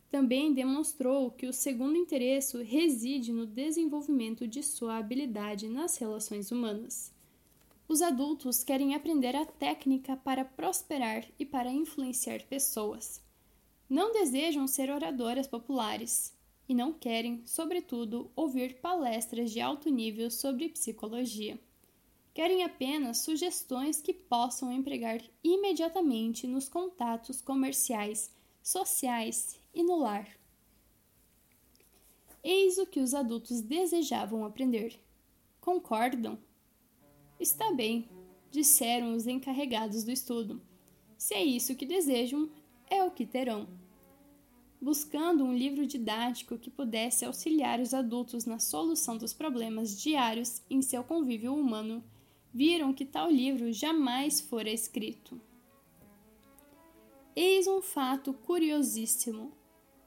também 0.10 0.54
demonstrou 0.54 1.32
que 1.32 1.48
o 1.48 1.54
segundo 1.54 1.98
interesse 1.98 2.62
reside 2.64 3.34
no 3.34 3.46
desenvolvimento 3.46 4.48
de 4.48 4.64
sua 4.64 4.98
habilidade 4.98 5.68
nas 5.68 5.98
relações 5.98 6.50
humanas. 6.50 7.14
Os 7.88 8.02
adultos 8.02 8.64
querem 8.64 8.96
aprender 8.96 9.36
a 9.36 9.46
técnica 9.46 10.16
para 10.16 10.46
prosperar 10.46 11.26
e 11.38 11.46
para 11.46 11.72
influenciar 11.72 12.44
pessoas. 12.44 13.22
Não 13.90 14.12
desejam 14.14 14.68
ser 14.68 14.90
oradoras 14.90 15.48
populares 15.48 16.34
e 16.68 16.74
não 16.74 16.94
querem, 16.94 17.42
sobretudo, 17.46 18.32
ouvir 18.36 18.80
palestras 18.80 19.52
de 19.52 19.62
alto 19.62 19.90
nível 19.90 20.30
sobre 20.30 20.70
psicologia. 20.70 21.60
Querem 22.38 22.64
apenas 22.64 23.18
sugestões 23.22 24.00
que 24.00 24.14
possam 24.14 24.72
empregar 24.72 25.20
imediatamente 25.44 26.46
nos 26.46 26.70
contatos 26.70 27.42
comerciais, 27.42 28.32
sociais 28.62 29.60
e 29.74 29.82
no 29.82 29.98
lar. 29.98 30.30
Eis 32.44 32.78
o 32.78 32.86
que 32.86 33.00
os 33.00 33.16
adultos 33.16 33.60
desejavam 33.62 34.46
aprender. 34.46 35.02
Concordam? 35.60 36.38
Está 37.40 37.74
bem, 37.74 38.08
disseram 38.52 39.16
os 39.16 39.26
encarregados 39.26 40.04
do 40.04 40.12
estudo. 40.12 40.62
Se 41.18 41.34
é 41.34 41.44
isso 41.44 41.76
que 41.76 41.88
desejam, 41.88 42.52
é 42.88 43.04
o 43.04 43.10
que 43.10 43.26
terão. 43.26 43.68
Buscando 44.80 45.44
um 45.44 45.58
livro 45.58 45.88
didático 45.88 46.60
que 46.60 46.70
pudesse 46.70 47.26
auxiliar 47.26 47.80
os 47.80 47.96
adultos 47.96 48.46
na 48.46 48.60
solução 48.60 49.18
dos 49.18 49.34
problemas 49.34 50.00
diários 50.00 50.62
em 50.70 50.84
seu 50.84 51.04
convívio 51.04 51.56
humano, 51.56 52.04
viram 52.58 52.92
que 52.92 53.06
tal 53.06 53.30
livro 53.30 53.72
jamais 53.72 54.42
fora 54.42 54.72
escrito. 54.72 55.40
Eis 57.36 57.68
um 57.68 57.84
fato 57.84 58.34
curiosíssimo. 58.34 59.52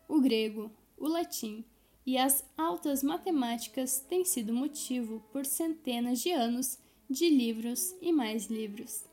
O 0.09 0.21
grego, 0.21 0.69
o 0.99 1.07
latim 1.07 1.65
e 2.05 2.19
as 2.19 2.45
altas 2.59 3.05
matemáticas 3.05 4.01
têm 4.01 4.25
sido 4.25 4.53
motivo 4.53 5.23
por 5.31 5.47
centenas 5.47 6.19
de 6.19 6.33
anos 6.33 6.77
de 7.09 7.31
livros 7.31 7.95
e 8.03 8.11
mais 8.11 8.47
livros. 8.47 9.05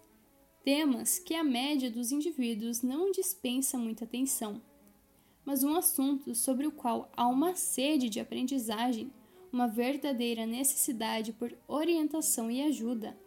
Temas 0.63 1.19
que 1.19 1.35
a 1.35 1.43
média 1.43 1.91
dos 1.91 2.11
indivíduos 2.11 2.81
não 2.81 3.11
dispensa 3.11 3.77
muita 3.77 4.03
atenção, 4.03 4.59
mas 5.45 5.63
um 5.63 5.75
assunto 5.75 6.33
sobre 6.33 6.65
o 6.65 6.71
qual 6.71 7.11
há 7.15 7.27
uma 7.27 7.55
sede 7.55 8.09
de 8.09 8.19
aprendizagem, 8.19 9.13
uma 9.53 9.67
verdadeira 9.67 10.43
necessidade 10.47 11.31
por 11.33 11.55
orientação 11.67 12.49
e 12.49 12.63
ajuda. 12.63 13.26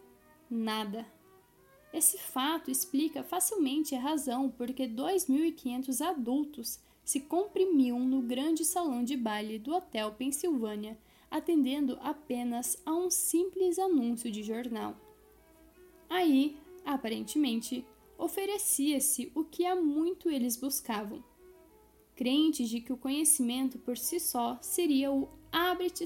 Nada. 0.53 1.05
Esse 1.93 2.17
fato 2.17 2.69
explica 2.69 3.23
facilmente 3.23 3.95
a 3.95 4.01
razão 4.01 4.51
por 4.51 4.73
que 4.73 4.83
2.500 4.83 6.01
adultos 6.01 6.77
se 7.05 7.21
comprimiam 7.21 7.97
no 8.01 8.21
grande 8.21 8.65
salão 8.65 9.01
de 9.01 9.15
baile 9.15 9.57
do 9.57 9.73
Hotel 9.73 10.11
Pensilvânia, 10.11 10.99
atendendo 11.29 11.97
apenas 12.01 12.77
a 12.85 12.93
um 12.93 13.09
simples 13.09 13.79
anúncio 13.79 14.29
de 14.29 14.43
jornal. 14.43 14.97
Aí, 16.09 16.57
aparentemente, 16.83 17.85
oferecia-se 18.17 19.31
o 19.33 19.45
que 19.45 19.65
há 19.65 19.73
muito 19.73 20.29
eles 20.29 20.57
buscavam. 20.57 21.23
Crentes 22.13 22.67
de 22.67 22.81
que 22.81 22.91
o 22.91 22.97
conhecimento 22.97 23.79
por 23.79 23.97
si 23.97 24.19
só 24.19 24.59
seria 24.61 25.13
o 25.13 25.29
abre-te 25.49 26.03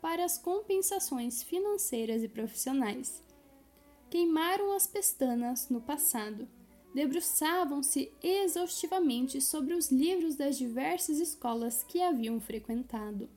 para 0.00 0.24
as 0.24 0.36
compensações 0.36 1.44
financeiras 1.44 2.24
e 2.24 2.28
profissionais. 2.28 3.22
Queimaram 4.14 4.70
as 4.76 4.86
pestanas 4.86 5.68
no 5.68 5.80
passado 5.80 6.46
debruçavam-se 6.94 8.12
exaustivamente 8.22 9.40
sobre 9.40 9.74
os 9.74 9.90
livros 9.90 10.36
das 10.36 10.56
diversas 10.56 11.18
escolas 11.18 11.82
que 11.82 12.00
haviam 12.00 12.38
frequentado. 12.40 13.28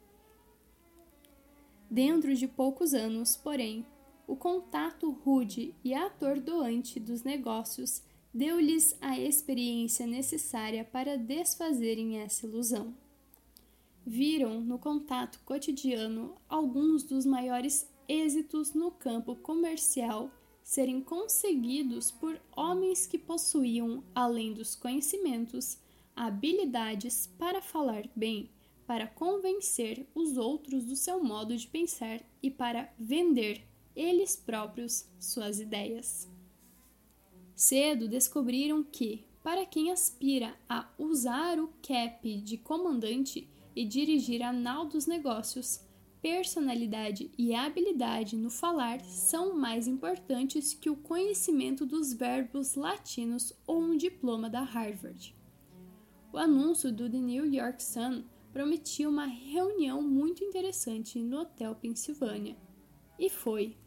Dentro 1.89 2.35
de 2.35 2.47
poucos 2.47 2.93
anos, 2.93 3.35
porém, 3.35 3.87
o 4.27 4.35
contato 4.35 5.09
rude 5.09 5.73
e 5.83 5.95
atordoante 5.95 6.99
dos 6.99 7.23
negócios 7.23 8.03
deu-lhes 8.31 8.95
a 9.01 9.19
experiência 9.19 10.05
necessária 10.05 10.85
para 10.85 11.17
desfazerem 11.17 12.19
essa 12.19 12.45
ilusão. 12.45 12.93
Viram 14.05 14.61
no 14.61 14.77
contato 14.77 15.39
cotidiano 15.43 16.35
alguns 16.47 17.01
dos 17.01 17.25
maiores 17.25 17.89
êxitos 18.07 18.75
no 18.75 18.91
campo 18.91 19.35
comercial 19.37 20.29
serem 20.67 20.99
conseguidos 20.99 22.11
por 22.11 22.37
homens 22.53 23.07
que 23.07 23.17
possuíam, 23.17 24.03
além 24.13 24.53
dos 24.53 24.75
conhecimentos, 24.75 25.77
habilidades 26.13 27.25
para 27.39 27.61
falar 27.61 28.03
bem, 28.13 28.51
para 28.85 29.07
convencer 29.07 30.05
os 30.13 30.35
outros 30.35 30.83
do 30.83 30.93
seu 30.93 31.23
modo 31.23 31.55
de 31.55 31.65
pensar 31.65 32.19
e 32.43 32.51
para 32.51 32.93
vender 32.99 33.65
eles 33.95 34.35
próprios 34.35 35.09
suas 35.17 35.61
ideias. 35.61 36.29
Cedo 37.55 38.09
descobriram 38.09 38.83
que, 38.83 39.25
para 39.41 39.65
quem 39.65 39.89
aspira 39.89 40.53
a 40.67 40.85
usar 40.99 41.61
o 41.61 41.69
cap 41.81 42.41
de 42.41 42.57
comandante 42.57 43.49
e 43.73 43.85
dirigir 43.85 44.43
a 44.43 44.51
nau 44.51 44.85
dos 44.85 45.07
negócios, 45.07 45.79
personalidade 46.21 47.31
e 47.37 47.53
habilidade 47.53 48.35
no 48.35 48.49
falar 48.49 49.01
são 49.01 49.55
mais 49.55 49.87
importantes 49.87 50.73
que 50.73 50.89
o 50.89 50.95
conhecimento 50.95 51.85
dos 51.85 52.13
verbos 52.13 52.75
latinos 52.75 53.53
ou 53.65 53.79
um 53.79 53.97
diploma 53.97 54.49
da 54.49 54.61
Harvard. 54.61 55.35
O 56.33 56.37
anúncio 56.37 56.91
do 56.91 57.09
The 57.09 57.17
New 57.17 57.45
York 57.53 57.81
Sun 57.83 58.23
prometia 58.51 59.07
uma 59.07 59.25
reunião 59.25 60.01
muito 60.01 60.43
interessante 60.43 61.19
no 61.19 61.41
Hotel 61.41 61.75
Pensilvânia. 61.75 62.57
E 63.17 63.29
foi. 63.29 63.77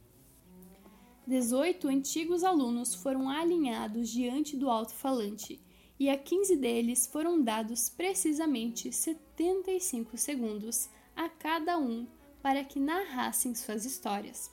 18 1.27 1.89
antigos 1.89 2.43
alunos 2.43 2.95
foram 2.95 3.29
alinhados 3.29 4.09
diante 4.09 4.57
do 4.57 4.69
alto-falante 4.69 5.61
e 5.99 6.09
a 6.09 6.17
15 6.17 6.57
deles 6.57 7.07
foram 7.07 7.43
dados 7.43 7.91
precisamente 7.91 8.91
75 8.91 10.17
segundos 10.17 10.89
a 11.15 11.29
cada 11.29 11.79
um 11.79 12.07
para 12.43 12.65
que 12.65 12.79
narrassem 12.81 13.55
suas 13.55 13.85
histórias. 13.85 14.51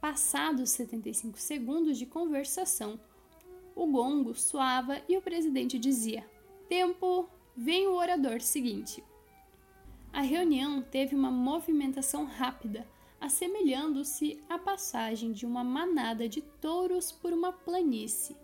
Passados 0.00 0.70
75 0.70 1.38
segundos 1.38 1.96
de 1.98 2.06
conversação, 2.06 2.98
o 3.74 3.86
gongo 3.86 4.34
soava 4.34 5.00
e 5.08 5.16
o 5.16 5.22
presidente 5.22 5.78
dizia: 5.78 6.28
Tempo, 6.68 7.28
vem 7.56 7.86
o 7.86 7.94
orador 7.94 8.40
seguinte. 8.40 9.02
A 10.12 10.20
reunião 10.20 10.82
teve 10.82 11.14
uma 11.14 11.30
movimentação 11.30 12.24
rápida, 12.24 12.86
assemelhando-se 13.20 14.42
à 14.48 14.58
passagem 14.58 15.32
de 15.32 15.46
uma 15.46 15.64
manada 15.64 16.28
de 16.28 16.42
touros 16.42 17.10
por 17.10 17.32
uma 17.32 17.52
planície. 17.52 18.36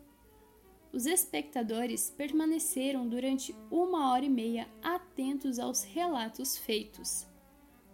Os 0.91 1.05
espectadores 1.05 2.11
permaneceram 2.17 3.07
durante 3.07 3.55
uma 3.71 4.11
hora 4.11 4.25
e 4.25 4.31
meia 4.31 4.67
atentos 4.83 5.59
aos 5.59 5.83
relatos 5.83 6.57
feitos. 6.57 7.27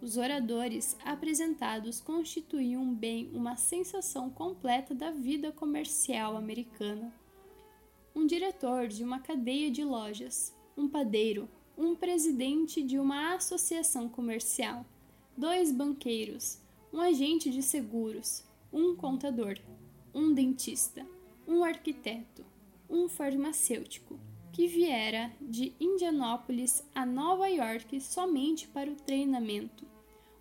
Os 0.01 0.17
oradores 0.17 0.95
apresentados 1.03 2.01
constituíam 2.01 2.93
bem 2.93 3.29
uma 3.33 3.55
sensação 3.55 4.29
completa 4.29 4.93
da 4.93 5.09
vida 5.09 5.51
comercial 5.51 6.35
americana. 6.35 7.13
Um 8.13 8.25
diretor 8.25 8.87
de 8.87 9.03
uma 9.03 9.19
cadeia 9.19 9.71
de 9.71 9.83
lojas, 9.83 10.53
um 10.77 10.87
padeiro, 10.87 11.49
um 11.77 11.95
presidente 11.95 12.83
de 12.83 12.99
uma 12.99 13.35
associação 13.35 14.07
comercial, 14.07 14.85
dois 15.35 15.71
banqueiros, 15.71 16.59
um 16.93 16.99
agente 16.99 17.49
de 17.49 17.61
seguros, 17.61 18.43
um 18.71 18.95
contador, 18.95 19.57
um 20.13 20.33
dentista, 20.33 21.05
um 21.47 21.63
arquiteto, 21.63 22.45
um 22.89 23.07
farmacêutico, 23.09 24.19
que 24.55 24.67
viera 24.67 25.33
de 25.41 25.73
Indianópolis 25.81 26.81
a 26.95 27.05
Nova 27.05 27.45
York 27.49 27.99
somente 27.99 28.69
para 28.69 28.89
o 28.89 28.95
treinamento. 28.95 29.85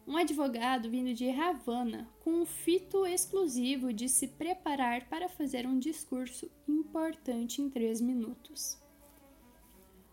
Um 0.07 0.17
advogado 0.17 0.89
vindo 0.89 1.13
de 1.13 1.29
Havana 1.31 2.09
com 2.21 2.41
o 2.41 2.47
fito 2.47 3.05
exclusivo 3.05 3.93
de 3.93 4.09
se 4.09 4.29
preparar 4.29 5.09
para 5.09 5.29
fazer 5.29 5.67
um 5.67 5.81
discurso 5.81 6.49
importante 6.69 7.61
em 7.61 7.69
três 7.69 8.01
minutos. 8.01 8.81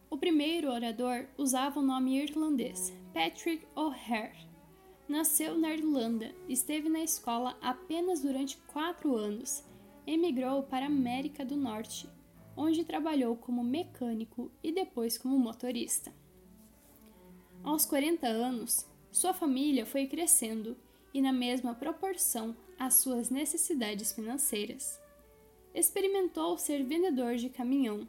O 0.09 0.17
primeiro 0.17 0.71
orador 0.71 1.27
usava 1.37 1.79
o 1.79 1.83
nome 1.83 2.17
irlandês, 2.23 2.91
Patrick 3.13 3.67
O'Hare. 3.75 4.47
Nasceu 5.07 5.55
na 5.55 5.75
Irlanda, 5.75 6.33
esteve 6.49 6.89
na 6.89 7.03
escola 7.03 7.55
apenas 7.61 8.19
durante 8.19 8.57
quatro 8.73 9.15
anos, 9.15 9.63
emigrou 10.07 10.63
para 10.63 10.85
a 10.85 10.89
América 10.89 11.45
do 11.45 11.55
Norte 11.55 12.09
onde 12.55 12.83
trabalhou 12.83 13.35
como 13.35 13.63
mecânico 13.63 14.51
e 14.63 14.71
depois 14.71 15.17
como 15.17 15.37
motorista. 15.37 16.13
Aos 17.63 17.85
40 17.85 18.27
anos, 18.27 18.85
sua 19.11 19.33
família 19.33 19.85
foi 19.85 20.07
crescendo 20.07 20.75
e 21.13 21.21
na 21.21 21.33
mesma 21.33 21.75
proporção 21.75 22.55
às 22.79 22.95
suas 22.95 23.29
necessidades 23.29 24.11
financeiras. 24.11 24.99
Experimentou 25.73 26.57
ser 26.57 26.83
vendedor 26.83 27.35
de 27.35 27.49
caminhão, 27.49 28.07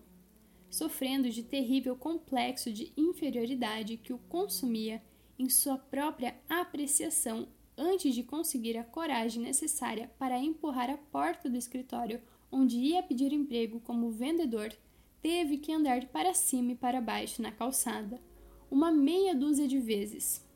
sofrendo 0.70 1.28
de 1.28 1.42
terrível 1.42 1.94
complexo 1.94 2.72
de 2.72 2.92
inferioridade 2.96 3.96
que 3.98 4.12
o 4.12 4.18
consumia 4.18 5.02
em 5.38 5.48
sua 5.48 5.76
própria 5.76 6.34
apreciação 6.48 7.48
antes 7.76 8.14
de 8.14 8.22
conseguir 8.22 8.76
a 8.78 8.84
coragem 8.84 9.42
necessária 9.42 10.10
para 10.18 10.38
empurrar 10.38 10.90
a 10.90 10.96
porta 10.96 11.48
do 11.48 11.56
escritório 11.56 12.22
onde 12.52 12.76
ia 12.76 13.02
pedir 13.02 13.32
emprego 13.32 13.80
como 13.80 14.10
vendedor, 14.10 14.72
teve 15.22 15.56
que 15.56 15.72
andar 15.72 16.06
para 16.08 16.34
cima 16.34 16.72
e 16.72 16.76
para 16.76 17.00
baixo 17.00 17.40
na 17.40 17.50
calçada, 17.50 18.20
uma 18.70 18.92
meia 18.92 19.34
dúzia 19.34 19.66
de 19.66 19.78
vezes. 19.78 20.46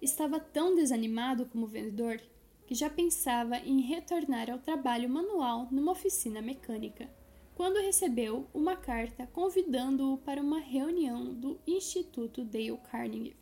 Estava 0.00 0.38
tão 0.38 0.76
desanimado 0.76 1.46
como 1.46 1.66
vendedor 1.66 2.20
que 2.66 2.74
já 2.74 2.90
pensava 2.90 3.58
em 3.58 3.80
retornar 3.80 4.50
ao 4.50 4.58
trabalho 4.58 5.08
manual 5.08 5.68
numa 5.70 5.92
oficina 5.92 6.42
mecânica, 6.42 7.08
quando 7.54 7.82
recebeu 7.82 8.46
uma 8.52 8.76
carta 8.76 9.26
convidando-o 9.26 10.18
para 10.18 10.40
uma 10.40 10.58
reunião 10.58 11.32
do 11.34 11.60
Instituto 11.66 12.44
Dale 12.44 12.78
Carnegie. 12.90 13.36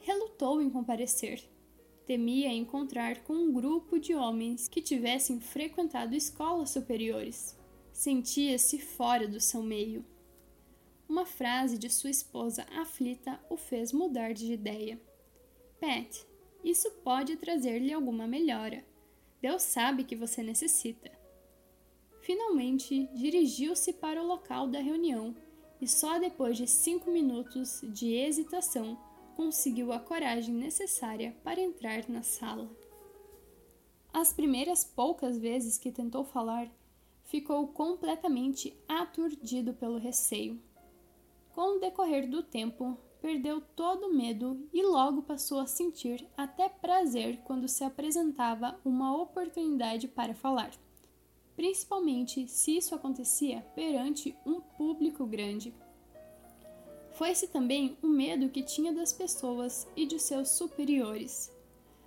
Relutou 0.00 0.60
em 0.60 0.68
comparecer, 0.68 1.48
temia 2.08 2.50
encontrar 2.50 3.22
com 3.22 3.34
um 3.34 3.52
grupo 3.52 4.00
de 4.00 4.14
homens 4.14 4.66
que 4.66 4.80
tivessem 4.80 5.38
frequentado 5.38 6.14
escolas 6.14 6.70
superiores. 6.70 7.54
Sentia-se 7.92 8.78
fora 8.78 9.28
do 9.28 9.38
seu 9.38 9.62
meio. 9.62 10.02
Uma 11.06 11.26
frase 11.26 11.76
de 11.76 11.90
sua 11.90 12.08
esposa 12.08 12.66
aflita 12.74 13.38
o 13.50 13.58
fez 13.58 13.92
mudar 13.92 14.32
de 14.32 14.50
ideia. 14.50 14.98
Pat, 15.78 16.24
isso 16.64 16.90
pode 17.04 17.36
trazer-lhe 17.36 17.92
alguma 17.92 18.26
melhora. 18.26 18.82
Deus 19.42 19.62
sabe 19.62 20.02
que 20.02 20.16
você 20.16 20.42
necessita. 20.42 21.12
Finalmente, 22.22 23.06
dirigiu-se 23.12 23.92
para 23.92 24.22
o 24.22 24.26
local 24.26 24.66
da 24.66 24.80
reunião 24.80 25.36
e 25.78 25.86
só 25.86 26.18
depois 26.18 26.56
de 26.56 26.66
cinco 26.66 27.10
minutos 27.10 27.82
de 27.92 28.14
hesitação 28.14 28.98
conseguiu 29.38 29.92
a 29.92 30.00
coragem 30.00 30.52
necessária 30.52 31.32
para 31.44 31.60
entrar 31.60 32.08
na 32.08 32.24
sala. 32.24 32.68
As 34.12 34.32
primeiras 34.32 34.82
poucas 34.82 35.38
vezes 35.38 35.78
que 35.78 35.92
tentou 35.92 36.24
falar, 36.24 36.68
ficou 37.22 37.68
completamente 37.68 38.76
aturdido 38.88 39.72
pelo 39.74 39.96
receio. 39.96 40.60
Com 41.54 41.76
o 41.76 41.78
decorrer 41.78 42.28
do 42.28 42.42
tempo, 42.42 42.98
perdeu 43.22 43.60
todo 43.60 44.08
o 44.08 44.12
medo 44.12 44.68
e 44.72 44.82
logo 44.82 45.22
passou 45.22 45.60
a 45.60 45.68
sentir 45.68 46.26
até 46.36 46.68
prazer 46.68 47.36
quando 47.44 47.68
se 47.68 47.84
apresentava 47.84 48.76
uma 48.84 49.16
oportunidade 49.16 50.08
para 50.08 50.34
falar, 50.34 50.72
principalmente 51.54 52.48
se 52.48 52.76
isso 52.76 52.92
acontecia 52.92 53.60
perante 53.76 54.34
um 54.44 54.60
público 54.60 55.24
grande. 55.24 55.72
Foi-se 57.18 57.48
também 57.48 57.98
o 58.00 58.06
medo 58.06 58.48
que 58.48 58.62
tinha 58.62 58.92
das 58.92 59.12
pessoas 59.12 59.88
e 59.96 60.06
de 60.06 60.20
seus 60.20 60.50
superiores. 60.50 61.52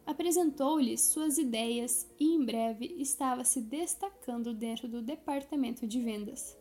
Apresentou-lhes 0.06 1.02
suas 1.02 1.38
ideias 1.38 2.10
e 2.17 2.34
em 2.34 2.45
breve 2.45 2.86
estava 2.97 3.43
se 3.43 3.60
destacando 3.60 4.54
dentro 4.54 4.88
do 4.88 5.02
departamento 5.02 5.86
de 5.86 6.00
vendas. 6.00 6.58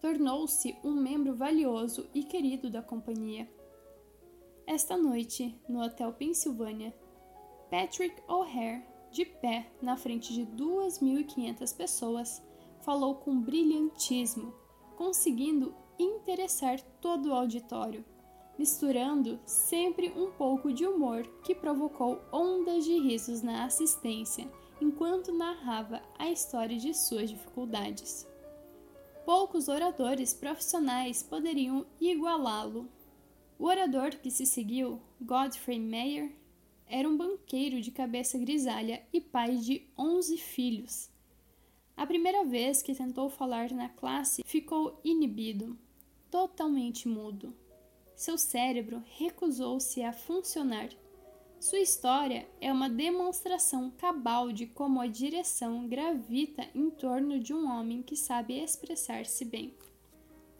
Tornou-se 0.00 0.76
um 0.82 0.94
membro 0.94 1.36
valioso 1.36 2.10
e 2.12 2.24
querido 2.24 2.68
da 2.68 2.82
companhia. 2.82 3.48
Esta 4.66 4.96
noite, 4.96 5.56
no 5.68 5.80
Hotel 5.80 6.12
Pensilvânia, 6.12 6.92
Patrick 7.70 8.20
O'Hare, 8.26 8.82
de 9.12 9.24
pé 9.24 9.70
na 9.80 9.96
frente 9.96 10.34
de 10.34 10.44
2.500 10.44 11.76
pessoas, 11.76 12.42
falou 12.80 13.14
com 13.14 13.40
brilhantismo, 13.40 14.52
conseguindo 14.96 15.72
interessar 15.98 16.80
todo 17.00 17.30
o 17.30 17.34
auditório, 17.34 18.04
misturando 18.58 19.38
sempre 19.44 20.12
um 20.16 20.30
pouco 20.30 20.72
de 20.72 20.86
humor 20.86 21.26
que 21.42 21.54
provocou 21.54 22.20
ondas 22.32 22.84
de 22.84 22.98
risos 22.98 23.42
na 23.42 23.64
assistência 23.64 24.50
enquanto 24.80 25.32
narrava 25.32 26.02
a 26.18 26.30
história 26.30 26.76
de 26.76 26.92
suas 26.94 27.30
dificuldades. 27.30 28.26
Poucos 29.24 29.68
oradores 29.68 30.32
profissionais 30.32 31.22
poderiam 31.22 31.84
igualá-lo. 32.00 32.88
O 33.58 33.64
orador 33.64 34.10
que 34.10 34.30
se 34.30 34.46
seguiu, 34.46 35.00
Godfrey 35.20 35.80
Meyer, 35.80 36.30
era 36.86 37.08
um 37.08 37.16
banqueiro 37.16 37.80
de 37.80 37.90
cabeça 37.90 38.38
grisalha 38.38 39.02
e 39.12 39.20
pai 39.20 39.56
de 39.56 39.82
11 39.98 40.36
filhos. 40.36 41.10
A 41.96 42.06
primeira 42.06 42.44
vez 42.44 42.82
que 42.82 42.94
tentou 42.94 43.28
falar 43.28 43.72
na 43.72 43.88
classe, 43.88 44.44
ficou 44.44 45.00
inibido 45.02 45.76
totalmente 46.36 47.08
mudo. 47.08 47.54
Seu 48.14 48.36
cérebro 48.36 49.02
recusou-se 49.16 50.02
a 50.02 50.12
funcionar. 50.12 50.90
Sua 51.58 51.78
história 51.78 52.46
é 52.60 52.70
uma 52.70 52.90
demonstração 52.90 53.90
cabal 53.90 54.52
de 54.52 54.66
como 54.66 55.00
a 55.00 55.06
direção 55.06 55.88
gravita 55.88 56.68
em 56.74 56.90
torno 56.90 57.40
de 57.40 57.54
um 57.54 57.66
homem 57.66 58.02
que 58.02 58.14
sabe 58.14 58.62
expressar-se 58.62 59.46
bem. 59.46 59.72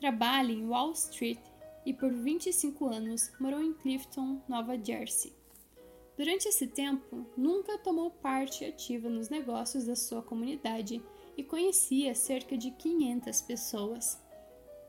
Trabalha 0.01 0.51
em 0.51 0.67
Wall 0.67 0.93
Street 0.93 1.39
e 1.85 1.93
por 1.93 2.11
25 2.11 2.87
anos 2.87 3.31
morou 3.39 3.63
em 3.63 3.75
Clifton, 3.75 4.41
Nova 4.49 4.83
Jersey. 4.83 5.35
Durante 6.17 6.49
esse 6.49 6.69
tempo, 6.69 7.27
nunca 7.37 7.77
tomou 7.77 8.11
parte 8.11 8.65
ativa 8.65 9.11
nos 9.11 9.29
negócios 9.29 9.85
da 9.85 9.95
sua 9.95 10.23
comunidade 10.23 11.03
e 11.37 11.45
conhecia 11.45 12.15
cerca 12.15 12.57
de 12.57 12.71
500 12.71 13.43
pessoas 13.43 14.26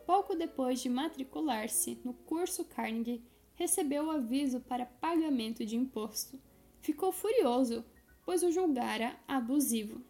pouco 0.07 0.37
depois 0.37 0.79
de 0.79 0.87
matricular-se 0.87 1.99
no 2.01 2.13
curso 2.13 2.63
Carnegie, 2.63 3.21
recebeu 3.55 4.05
o 4.05 4.11
aviso 4.11 4.61
para 4.61 4.85
pagamento 4.85 5.65
de 5.65 5.75
imposto. 5.75 6.39
Ficou 6.79 7.11
furioso, 7.11 7.83
pois 8.23 8.41
o 8.41 8.49
julgara 8.49 9.19
abusivo. 9.27 10.01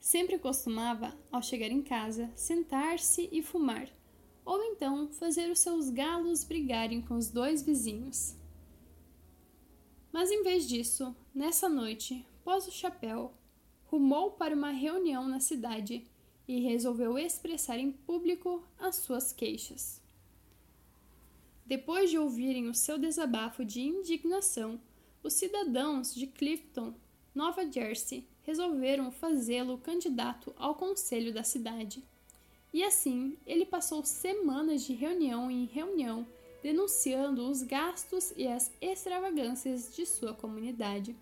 Sempre 0.00 0.40
costumava, 0.40 1.16
ao 1.30 1.40
chegar 1.40 1.70
em 1.70 1.80
casa, 1.80 2.28
sentar-se 2.34 3.28
e 3.30 3.40
fumar, 3.42 3.88
ou 4.44 4.60
então 4.64 5.08
fazer 5.12 5.48
os 5.48 5.60
seus 5.60 5.88
galos 5.88 6.42
brigarem 6.42 7.00
com 7.00 7.14
os 7.14 7.30
dois 7.30 7.62
vizinhos. 7.62 8.34
Mas 10.12 10.32
em 10.32 10.42
vez 10.42 10.68
disso, 10.68 11.14
nessa 11.32 11.68
noite, 11.68 12.26
pôs 12.42 12.66
o 12.66 12.72
chapéu, 12.72 13.34
rumou 13.84 14.32
para 14.32 14.54
uma 14.54 14.70
reunião 14.70 15.28
na 15.28 15.38
cidade 15.38 16.10
e 16.46 16.60
resolveu 16.60 17.18
expressar 17.18 17.78
em 17.78 17.90
público 17.90 18.62
as 18.78 18.96
suas 18.96 19.32
queixas. 19.32 20.00
Depois 21.64 22.10
de 22.10 22.18
ouvirem 22.18 22.68
o 22.68 22.74
seu 22.74 22.96
desabafo 22.98 23.64
de 23.64 23.80
indignação, 23.80 24.80
os 25.22 25.34
cidadãos 25.34 26.14
de 26.14 26.26
Clifton, 26.26 26.94
Nova 27.34 27.70
Jersey, 27.70 28.26
resolveram 28.44 29.10
fazê-lo 29.10 29.78
candidato 29.78 30.54
ao 30.56 30.76
conselho 30.76 31.34
da 31.34 31.42
cidade. 31.42 32.02
E 32.72 32.84
assim, 32.84 33.36
ele 33.46 33.66
passou 33.66 34.04
semanas 34.04 34.84
de 34.84 34.92
reunião 34.92 35.50
em 35.50 35.64
reunião 35.64 36.26
denunciando 36.66 37.48
os 37.48 37.62
gastos 37.62 38.32
e 38.36 38.44
as 38.44 38.72
extravagâncias 38.80 39.94
de 39.94 40.04
sua 40.04 40.34
comunidade. 40.34 41.14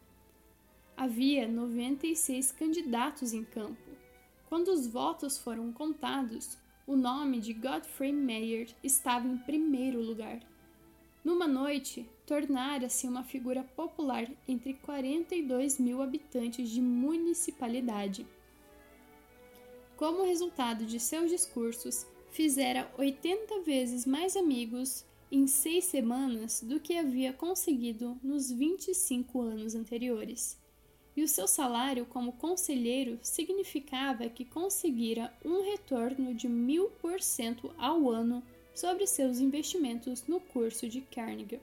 Havia 0.96 1.46
96 1.46 2.50
candidatos 2.52 3.34
em 3.34 3.44
campo 3.44 3.84
quando 4.55 4.69
os 4.69 4.87
votos 4.87 5.37
foram 5.37 5.73
contados, 5.73 6.57
o 6.87 6.95
nome 6.95 7.40
de 7.40 7.53
Godfrey 7.53 8.12
Meyer 8.12 8.69
estava 8.85 9.27
em 9.27 9.37
primeiro 9.37 10.01
lugar. 10.01 10.38
Numa 11.25 11.49
noite, 11.49 12.09
tornara-se 12.25 13.09
uma 13.09 13.25
figura 13.25 13.64
popular 13.64 14.31
entre 14.47 14.75
42 14.75 15.81
mil 15.81 16.01
habitantes 16.01 16.71
de 16.71 16.81
municipalidade. 16.81 18.25
Como 19.97 20.25
resultado 20.25 20.87
de 20.87 21.01
seus 21.01 21.33
discursos, 21.33 22.07
fizera 22.31 22.88
80 22.97 23.59
vezes 23.62 24.07
mais 24.07 24.37
amigos 24.37 25.05
em 25.33 25.49
seis 25.49 25.87
semanas 25.87 26.62
do 26.62 26.79
que 26.79 26.97
havia 26.97 27.33
conseguido 27.33 28.17
nos 28.23 28.53
25 28.53 29.40
anos 29.40 29.75
anteriores. 29.75 30.62
E 31.16 31.22
o 31.22 31.29
seu 31.29 31.46
salário 31.46 32.05
como 32.07 32.33
conselheiro 32.33 33.18
significava 33.22 34.29
que 34.29 34.44
conseguira 34.44 35.33
um 35.44 35.62
retorno 35.62 36.35
de 36.35 36.48
mil 36.48 36.90
por 37.00 37.20
cento 37.20 37.72
ao 37.79 38.11
ano 38.11 38.42
sobre 38.74 39.07
seus 39.07 39.38
investimentos 39.38 40.27
no 40.27 40.40
curso 40.40 40.88
de 40.88 41.00
Carnegie. 41.00 41.61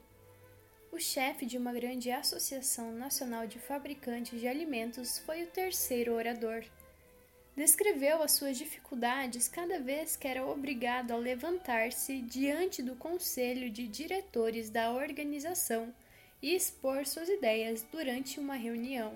O 0.91 0.99
chefe 0.99 1.45
de 1.45 1.57
uma 1.57 1.73
grande 1.73 2.11
associação 2.11 2.93
nacional 2.93 3.45
de 3.47 3.59
fabricantes 3.59 4.39
de 4.39 4.47
alimentos 4.47 5.19
foi 5.19 5.43
o 5.43 5.47
terceiro 5.47 6.13
orador. 6.13 6.63
Descreveu 7.55 8.23
as 8.23 8.31
suas 8.31 8.57
dificuldades 8.57 9.47
cada 9.49 9.79
vez 9.79 10.15
que 10.15 10.27
era 10.27 10.45
obrigado 10.45 11.11
a 11.11 11.17
levantar-se 11.17 12.21
diante 12.21 12.81
do 12.81 12.95
conselho 12.95 13.69
de 13.69 13.87
diretores 13.87 14.69
da 14.69 14.93
organização 14.93 15.93
e 16.41 16.55
expor 16.55 17.05
suas 17.05 17.27
ideias 17.27 17.85
durante 17.91 18.39
uma 18.39 18.55
reunião. 18.55 19.13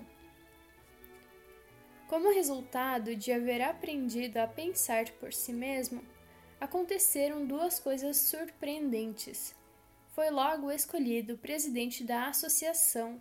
Como 2.08 2.34
resultado 2.34 3.15
de 3.15 3.32
haver 3.32 3.63
aprendido 3.63 4.38
a 4.38 4.48
pensar 4.48 5.10
por 5.20 5.34
si 5.34 5.52
mesmo, 5.52 6.04
aconteceram 6.60 7.46
duas 7.46 7.80
coisas 7.80 8.18
surpreendentes. 8.18 9.56
Foi 10.13 10.30
logo 10.30 10.72
escolhido 10.72 11.38
presidente 11.38 12.04
da 12.04 12.28
associação, 12.28 13.20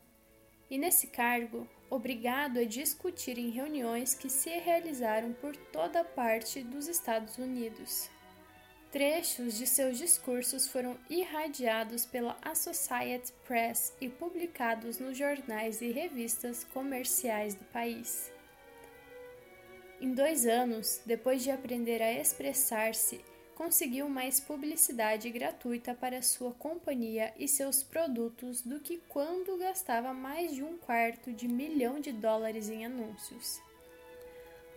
e 0.71 0.77
nesse 0.77 1.07
cargo, 1.07 1.67
obrigado 1.89 2.59
a 2.59 2.65
discutir 2.65 3.39
em 3.39 3.51
reuniões 3.51 4.15
que 4.15 4.29
se 4.29 4.51
realizaram 4.51 5.33
por 5.33 5.57
toda 5.57 6.05
parte 6.05 6.63
dos 6.63 6.87
Estados 6.87 7.39
Unidos. 7.39 8.11
Trechos 8.93 9.59
de 9.59 9.67
seus 9.67 9.99
discursos 9.99 10.69
foram 10.69 10.97
irradiados 11.09 12.05
pela 12.07 12.37
Associated 12.43 13.33
Press 13.45 13.93
e 14.01 14.09
publicados 14.09 14.99
nos 14.99 15.17
jornais 15.17 15.81
e 15.81 15.91
revistas 15.91 16.65
comerciais 16.65 17.55
do 17.55 17.65
país. 17.65 18.34
Em 20.01 20.13
dois 20.13 20.47
anos, 20.47 21.01
depois 21.07 21.43
de 21.43 21.51
aprender 21.51 22.03
a 22.03 22.13
expressar-se, 22.13 23.25
conseguiu 23.55 24.09
mais 24.09 24.41
publicidade 24.41 25.31
gratuita 25.31 25.95
para 25.95 26.21
sua 26.21 26.53
companhia 26.53 27.33
e 27.39 27.47
seus 27.47 27.83
produtos 27.83 28.61
do 28.61 28.81
que 28.81 29.01
quando 29.09 29.57
gastava 29.57 30.13
mais 30.13 30.53
de 30.53 30.63
um 30.63 30.77
quarto 30.77 31.33
de 31.33 31.47
milhão 31.47 32.01
de 32.01 32.13
dólares 32.13 32.69
em 32.69 32.85
anúncios. 32.85 33.61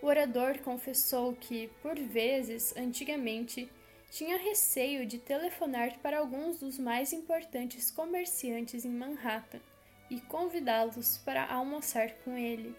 O 0.01 0.05
orador 0.05 0.59
confessou 0.59 1.33
que, 1.33 1.69
por 1.81 1.95
vezes, 1.95 2.75
antigamente, 2.77 3.69
tinha 4.11 4.37
receio 4.37 5.05
de 5.05 5.17
telefonar 5.17 5.97
para 5.99 6.19
alguns 6.19 6.59
dos 6.59 6.77
mais 6.77 7.11
importantes 7.11 7.89
comerciantes 7.91 8.85
em 8.85 8.91
Manhattan 8.91 9.59
e 10.09 10.21
convidá-los 10.21 11.17
para 11.17 11.45
almoçar 11.45 12.11
com 12.23 12.37
ele. 12.37 12.75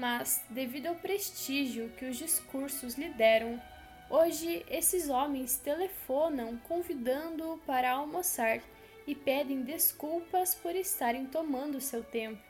Mas, 0.00 0.42
devido 0.48 0.86
ao 0.86 0.94
prestígio 0.94 1.90
que 1.98 2.06
os 2.06 2.16
discursos 2.16 2.94
lhe 2.94 3.10
deram, 3.10 3.60
Hoje, 4.08 4.66
esses 4.68 5.08
homens 5.08 5.56
telefonam 5.58 6.56
convidando-o 6.66 7.58
para 7.58 7.92
almoçar 7.92 8.60
e 9.06 9.14
pedem 9.14 9.62
desculpas 9.62 10.52
por 10.52 10.74
estarem 10.74 11.26
tomando 11.26 11.80
seu 11.80 12.02
tempo. 12.02 12.42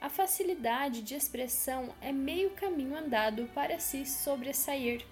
A 0.00 0.08
facilidade 0.08 1.02
de 1.02 1.14
expressão 1.14 1.94
é 2.00 2.12
meio 2.12 2.48
caminho 2.52 2.96
andado 2.96 3.46
para 3.52 3.78
se 3.78 4.06
sobressair. 4.06 5.04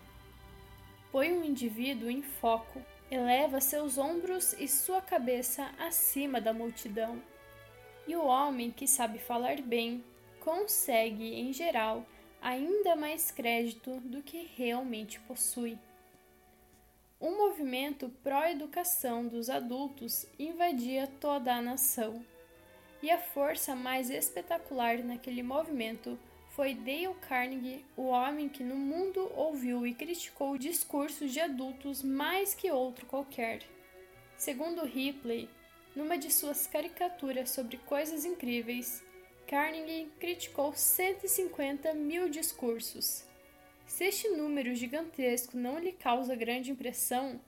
Põe 1.11 1.33
um 1.33 1.45
indivíduo 1.45 2.09
em 2.09 2.23
foco, 2.23 2.81
eleva 3.11 3.61
seus 3.61 3.99
ombros 3.99 4.55
e 4.55 4.67
sua 4.67 5.03
cabeça 5.03 5.71
acima 5.79 6.41
da 6.41 6.55
multidão. 6.55 7.23
E 8.09 8.17
o 8.17 8.25
homem 8.25 8.71
que 8.71 8.89
sabe 8.89 9.19
falar 9.19 9.61
bem 9.61 10.03
consegue, 10.45 11.35
em 11.35 11.53
geral, 11.53 12.05
ainda 12.41 12.97
mais 12.97 13.31
crédito 13.31 14.01
do 14.01 14.23
que 14.23 14.51
realmente 14.57 15.21
possui. 15.21 15.79
Um 17.21 17.37
movimento 17.37 18.09
pró-educação 18.25 19.29
dos 19.29 19.49
adultos 19.49 20.27
invadia 20.39 21.07
toda 21.21 21.55
a 21.55 21.63
nação. 21.63 22.25
E 23.01 23.11
a 23.11 23.19
força 23.19 23.77
mais 23.77 24.11
espetacular 24.11 24.99
naquele 24.99 25.43
movimento 25.43 26.19
foi 26.51 26.75
Dale 26.75 27.15
Carnegie, 27.29 27.85
o 27.97 28.09
homem 28.09 28.49
que 28.49 28.65
no 28.65 28.75
mundo 28.75 29.31
ouviu 29.37 29.87
e 29.87 29.95
criticou 29.95 30.59
discursos 30.59 31.33
de 31.33 31.41
adultos 31.41 32.03
mais 32.03 32.53
que 32.53 32.71
outro 32.71 33.07
qualquer. 33.07 33.63
Segundo 34.37 34.85
Ripley, 34.85 35.49
numa 35.95 36.19
de 36.19 36.33
suas 36.33 36.67
caricaturas 36.67 37.51
sobre 37.51 37.77
coisas 37.79 38.25
incríveis, 38.25 39.03
Carnegie 39.47 40.11
criticou 40.19 40.73
150 40.75 41.93
mil 41.95 42.29
discursos. 42.29 43.25
Se 43.87 44.05
este 44.05 44.29
número 44.29 44.75
gigantesco 44.75 45.57
não 45.57 45.79
lhe 45.79 45.93
causa 45.93 46.35
grande 46.35 46.71
impressão, 46.71 47.41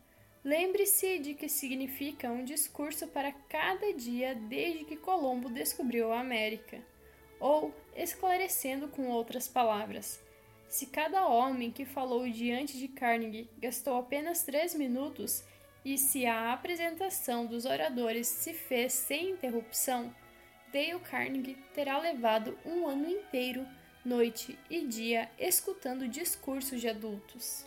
lembre-se 0.44 1.18
de 1.18 1.34
que 1.34 1.48
significa 1.48 2.30
um 2.30 2.44
discurso 2.44 3.06
para 3.08 3.32
cada 3.32 3.92
dia 3.92 4.34
desde 4.34 4.84
que 4.84 4.96
Colombo 4.96 5.48
descobriu 5.48 6.12
a 6.12 6.20
América. 6.20 6.82
Ou, 7.40 7.74
esclarecendo 7.96 8.88
com 8.88 9.08
outras 9.08 9.48
palavras, 9.48 10.22
se 10.68 10.86
cada 10.86 11.26
homem 11.26 11.70
que 11.70 11.84
falou 11.84 12.28
diante 12.28 12.78
de 12.78 12.88
Carnegie 12.88 13.48
gastou 13.58 13.96
apenas 13.96 14.42
três 14.42 14.74
minutos 14.74 15.44
e 15.84 15.96
se 15.96 16.26
a 16.26 16.52
apresentação 16.52 17.46
dos 17.46 17.64
oradores 17.64 18.26
se 18.26 18.52
fez 18.52 18.92
sem 18.92 19.30
interrupção, 19.30 20.14
Dale 20.74 20.98
Carnegie 21.08 21.56
terá 21.72 22.00
levado 22.00 22.58
um 22.66 22.88
ano 22.88 23.08
inteiro, 23.08 23.64
noite 24.04 24.58
e 24.68 24.84
dia, 24.84 25.30
escutando 25.38 26.08
discursos 26.08 26.80
de 26.80 26.88
adultos. 26.88 27.64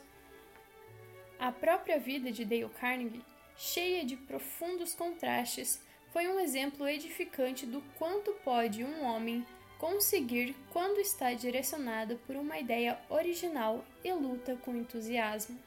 A 1.39 1.49
própria 1.49 1.97
vida 1.97 2.33
de 2.33 2.43
Dale 2.43 2.67
Carnegie, 2.67 3.23
cheia 3.55 4.03
de 4.03 4.17
profundos 4.17 4.93
contrastes, 4.93 5.81
foi 6.11 6.27
um 6.27 6.37
exemplo 6.37 6.85
edificante 6.85 7.65
do 7.65 7.81
quanto 7.97 8.33
pode 8.43 8.83
um 8.83 9.05
homem 9.05 9.47
conseguir 9.79 10.53
quando 10.73 10.99
está 10.99 11.31
direcionado 11.31 12.19
por 12.27 12.35
uma 12.35 12.59
ideia 12.59 12.99
original 13.07 13.85
e 14.03 14.11
luta 14.11 14.57
com 14.57 14.75
entusiasmo. 14.75 15.57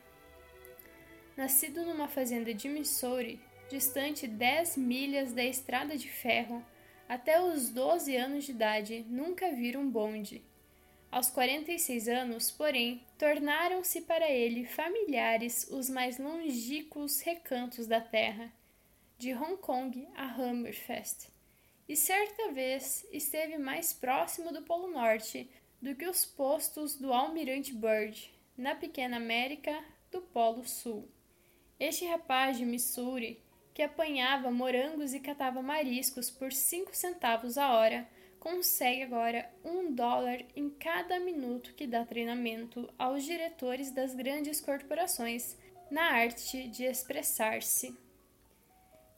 Nascido 1.38 1.86
numa 1.86 2.06
fazenda 2.06 2.52
de 2.52 2.68
Missouri, 2.68 3.40
distante 3.70 4.26
10 4.26 4.76
milhas 4.76 5.32
da 5.32 5.42
estrada 5.42 5.96
de 5.96 6.10
ferro, 6.10 6.62
até 7.10 7.42
os 7.42 7.70
12 7.70 8.14
anos 8.14 8.44
de 8.44 8.52
idade, 8.52 9.04
nunca 9.08 9.50
viram 9.50 9.90
bonde. 9.90 10.44
Aos 11.10 11.28
46 11.28 12.06
anos, 12.06 12.52
porém, 12.52 13.04
tornaram-se 13.18 14.02
para 14.02 14.30
ele 14.30 14.64
familiares 14.64 15.66
os 15.72 15.90
mais 15.90 16.20
longínquos 16.20 17.20
recantos 17.20 17.88
da 17.88 18.00
terra, 18.00 18.52
de 19.18 19.34
Hong 19.34 19.56
Kong 19.56 20.06
a 20.14 20.22
Hammerfest. 20.24 21.32
E 21.88 21.96
certa 21.96 22.52
vez 22.52 23.04
esteve 23.10 23.58
mais 23.58 23.92
próximo 23.92 24.52
do 24.52 24.62
Polo 24.62 24.86
Norte 24.92 25.50
do 25.82 25.96
que 25.96 26.06
os 26.06 26.24
postos 26.24 26.94
do 26.94 27.12
Almirante 27.12 27.74
Byrd, 27.74 28.32
na 28.56 28.76
pequena 28.76 29.16
América 29.16 29.84
do 30.12 30.20
Polo 30.20 30.64
Sul. 30.64 31.08
Este 31.80 32.06
rapaz 32.06 32.56
de 32.56 32.64
Missouri 32.64 33.42
que 33.80 33.84
apanhava 33.84 34.50
morangos 34.50 35.14
e 35.14 35.20
catava 35.20 35.62
mariscos 35.62 36.30
por 36.30 36.52
cinco 36.52 36.94
centavos 36.94 37.56
a 37.56 37.72
hora, 37.72 38.06
consegue 38.38 39.04
agora 39.04 39.50
um 39.64 39.90
dólar 39.90 40.44
em 40.54 40.68
cada 40.68 41.18
minuto 41.18 41.72
que 41.72 41.86
dá 41.86 42.04
treinamento 42.04 42.92
aos 42.98 43.24
diretores 43.24 43.90
das 43.90 44.14
grandes 44.14 44.60
corporações 44.60 45.56
na 45.90 46.12
arte 46.12 46.68
de 46.68 46.84
expressar-se. 46.84 47.96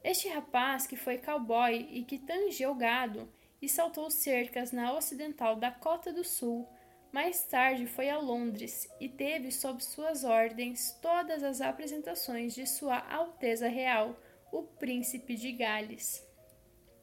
Este 0.04 0.28
rapaz, 0.28 0.86
que 0.86 0.94
foi 0.94 1.18
cowboy 1.18 1.88
e 1.90 2.04
que 2.04 2.18
tangeu 2.18 2.72
gado 2.72 3.28
e 3.60 3.68
saltou 3.68 4.12
cercas 4.12 4.70
na 4.70 4.92
ocidental 4.92 5.56
Dakota 5.56 6.12
do 6.12 6.22
Sul, 6.22 6.68
mais 7.10 7.42
tarde 7.46 7.84
foi 7.86 8.08
a 8.08 8.20
Londres 8.20 8.88
e 9.00 9.08
teve 9.08 9.50
sob 9.50 9.82
suas 9.82 10.22
ordens 10.22 10.96
todas 11.02 11.42
as 11.42 11.60
apresentações 11.60 12.54
de 12.54 12.64
Sua 12.64 12.98
Alteza 13.12 13.66
Real 13.66 14.16
o 14.52 14.62
príncipe 14.62 15.34
de 15.34 15.50
Gales. 15.50 16.22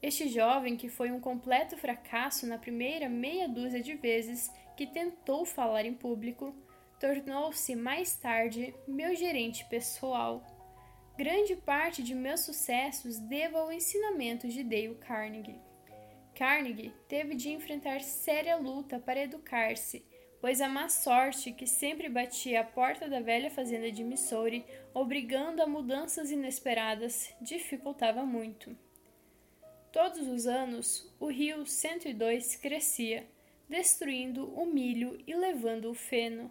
Este 0.00 0.28
jovem, 0.28 0.76
que 0.76 0.88
foi 0.88 1.10
um 1.10 1.20
completo 1.20 1.76
fracasso 1.76 2.46
na 2.46 2.56
primeira 2.56 3.08
meia 3.08 3.46
dúzia 3.48 3.82
de 3.82 3.94
vezes 3.94 4.50
que 4.76 4.86
tentou 4.86 5.44
falar 5.44 5.84
em 5.84 5.92
público, 5.92 6.54
tornou-se 6.98 7.74
mais 7.74 8.14
tarde 8.14 8.74
meu 8.86 9.14
gerente 9.14 9.64
pessoal. 9.66 10.42
Grande 11.18 11.54
parte 11.56 12.02
de 12.02 12.14
meus 12.14 12.40
sucessos 12.40 13.18
devo 13.18 13.58
ao 13.58 13.72
ensinamento 13.72 14.48
de 14.48 14.62
Dale 14.62 14.94
Carnegie. 14.94 15.60
Carnegie 16.34 16.94
teve 17.08 17.34
de 17.34 17.50
enfrentar 17.50 18.00
séria 18.00 18.56
luta 18.56 18.98
para 18.98 19.20
educar-se, 19.20 20.02
pois 20.40 20.60
a 20.60 20.68
má 20.68 20.88
sorte 20.88 21.52
que 21.52 21.66
sempre 21.66 22.08
batia 22.08 22.62
à 22.62 22.64
porta 22.64 23.08
da 23.08 23.20
velha 23.20 23.50
fazenda 23.50 23.92
de 23.92 24.02
Missouri, 24.02 24.64
obrigando 24.94 25.62
a 25.62 25.66
mudanças 25.66 26.30
inesperadas, 26.30 27.34
dificultava 27.40 28.24
muito. 28.24 28.74
Todos 29.92 30.26
os 30.26 30.46
anos, 30.46 31.12
o 31.18 31.26
rio 31.26 31.66
102 31.66 32.56
crescia, 32.56 33.26
destruindo 33.68 34.48
o 34.54 34.64
milho 34.64 35.22
e 35.26 35.34
levando 35.34 35.90
o 35.90 35.94
feno. 35.94 36.50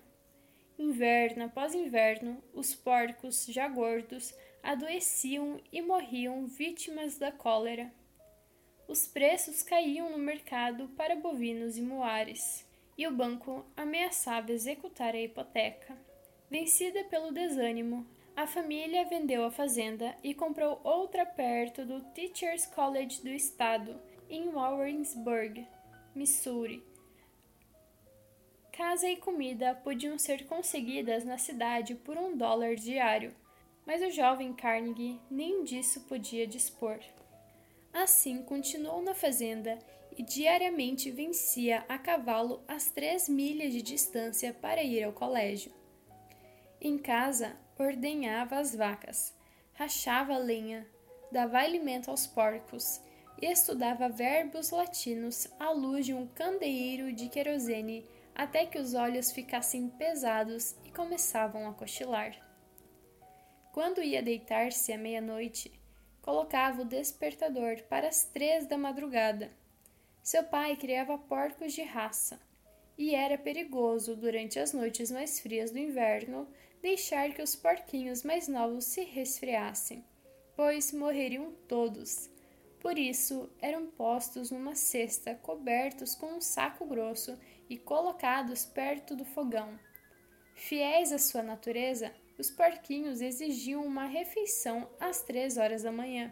Inverno 0.77 1.45
após 1.45 1.73
inverno, 1.73 2.41
os 2.53 2.75
porcos, 2.75 3.45
já 3.47 3.67
gordos, 3.67 4.33
adoeciam 4.61 5.59
e 5.71 5.81
morriam 5.81 6.45
vítimas 6.45 7.17
da 7.17 7.31
cólera. 7.31 7.91
Os 8.87 9.07
preços 9.07 9.63
caíam 9.63 10.09
no 10.09 10.17
mercado 10.17 10.89
para 10.89 11.15
bovinos 11.15 11.77
e 11.77 11.81
moares, 11.81 12.65
e 12.99 13.07
o 13.07 13.11
banco 13.11 13.65
ameaçava 13.77 14.51
executar 14.51 15.15
a 15.15 15.21
hipoteca. 15.21 15.97
Vencida 16.51 17.01
pelo 17.05 17.31
desânimo, 17.31 18.05
a 18.35 18.45
família 18.45 19.05
vendeu 19.05 19.45
a 19.45 19.49
fazenda 19.49 20.13
e 20.21 20.33
comprou 20.33 20.81
outra 20.83 21.25
perto 21.25 21.85
do 21.85 22.01
Teachers 22.11 22.65
College 22.65 23.21
do 23.21 23.29
estado, 23.29 23.97
em 24.29 24.49
Warrensburg, 24.49 25.65
Missouri, 26.13 26.83
Casa 28.73 29.09
e 29.09 29.15
comida 29.15 29.75
podiam 29.75 30.17
ser 30.19 30.45
conseguidas 30.45 31.23
na 31.23 31.37
cidade 31.37 31.95
por 31.95 32.17
um 32.17 32.35
dólar 32.35 32.75
diário, 32.75 33.33
mas 33.85 34.01
o 34.01 34.11
jovem 34.11 34.53
Carnegie 34.53 35.21
nem 35.31 35.63
disso 35.63 36.01
podia 36.01 36.45
dispor. 36.45 36.99
Assim, 37.93 38.43
continuou 38.43 39.01
na 39.01 39.13
fazenda 39.13 39.79
e 40.19 40.21
diariamente 40.21 41.09
vencia 41.09 41.85
a 41.87 41.97
cavalo 41.97 42.61
as 42.67 42.91
três 42.91 43.29
milhas 43.29 43.71
de 43.71 43.81
distância 43.81 44.53
para 44.53 44.83
ir 44.83 45.01
ao 45.01 45.13
colégio. 45.13 45.71
Em 46.81 46.97
casa, 46.97 47.55
ordenhava 47.77 48.57
as 48.57 48.75
vacas, 48.75 49.33
rachava 49.71 50.37
lenha, 50.37 50.85
dava 51.31 51.59
alimento 51.59 52.11
aos 52.11 52.27
porcos 52.27 52.99
e 53.41 53.45
estudava 53.45 54.09
verbos 54.09 54.71
latinos 54.71 55.47
à 55.57 55.71
luz 55.71 56.05
de 56.05 56.13
um 56.13 56.27
candeeiro 56.27 57.13
de 57.13 57.29
querosene 57.29 58.05
até 58.35 58.65
que 58.65 58.77
os 58.77 58.93
olhos 58.93 59.31
ficassem 59.31 59.87
pesados 59.87 60.75
e 60.83 60.91
começavam 60.91 61.65
a 61.65 61.73
cochilar. 61.73 62.35
Quando 63.71 64.03
ia 64.03 64.21
deitar-se 64.21 64.91
à 64.91 64.97
meia-noite, 64.97 65.71
colocava 66.21 66.81
o 66.81 66.85
despertador 66.85 67.83
para 67.83 68.09
as 68.09 68.25
três 68.25 68.67
da 68.67 68.77
madrugada. 68.77 69.57
Seu 70.29 70.43
pai 70.43 70.75
criava 70.75 71.17
porcos 71.17 71.73
de 71.73 71.81
raça, 71.81 72.39
e 72.95 73.15
era 73.15 73.35
perigoso, 73.35 74.15
durante 74.15 74.59
as 74.59 74.73
noites 74.73 75.09
mais 75.09 75.39
frias 75.39 75.71
do 75.71 75.79
inverno, 75.79 76.47
deixar 76.83 77.33
que 77.33 77.41
os 77.41 77.55
porquinhos 77.55 78.21
mais 78.21 78.47
novos 78.47 78.85
se 78.85 79.01
resfriassem, 79.01 80.05
pois 80.55 80.93
morreriam 80.93 81.51
todos. 81.67 82.29
Por 82.79 82.95
isso, 82.95 83.49
eram 83.59 83.87
postos 83.87 84.51
numa 84.51 84.75
cesta 84.75 85.33
cobertos 85.33 86.13
com 86.13 86.27
um 86.33 86.41
saco 86.41 86.85
grosso 86.85 87.35
e 87.67 87.75
colocados 87.75 88.65
perto 88.65 89.15
do 89.15 89.25
fogão. 89.25 89.79
Fiéis 90.53 91.11
à 91.11 91.17
sua 91.17 91.41
natureza, 91.41 92.13
os 92.37 92.51
porquinhos 92.51 93.19
exigiam 93.19 93.83
uma 93.83 94.05
refeição 94.05 94.87
às 94.99 95.23
três 95.23 95.57
horas 95.57 95.81
da 95.81 95.91
manhã. 95.91 96.31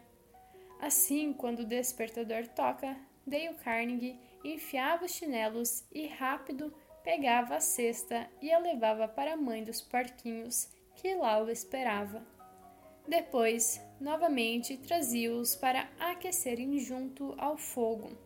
Assim, 0.79 1.33
quando 1.33 1.61
o 1.61 1.65
despertador 1.65 2.47
toca, 2.49 2.95
Dale 3.27 3.53
Carnegie 3.55 4.17
enfiava 4.43 5.05
os 5.05 5.11
chinelos 5.11 5.85
e 5.91 6.07
rápido 6.07 6.73
pegava 7.03 7.57
a 7.57 7.59
cesta 7.59 8.27
e 8.41 8.51
a 8.51 8.57
levava 8.57 9.07
para 9.07 9.33
a 9.33 9.37
mãe 9.37 9.63
dos 9.63 9.81
porquinhos, 9.81 10.69
que 10.95 11.13
lá 11.13 11.43
o 11.43 11.49
esperava. 11.49 12.25
Depois, 13.07 13.81
novamente, 13.99 14.77
trazia-os 14.77 15.55
para 15.55 15.89
aquecerem 15.99 16.79
junto 16.79 17.35
ao 17.37 17.57
fogo 17.57 18.25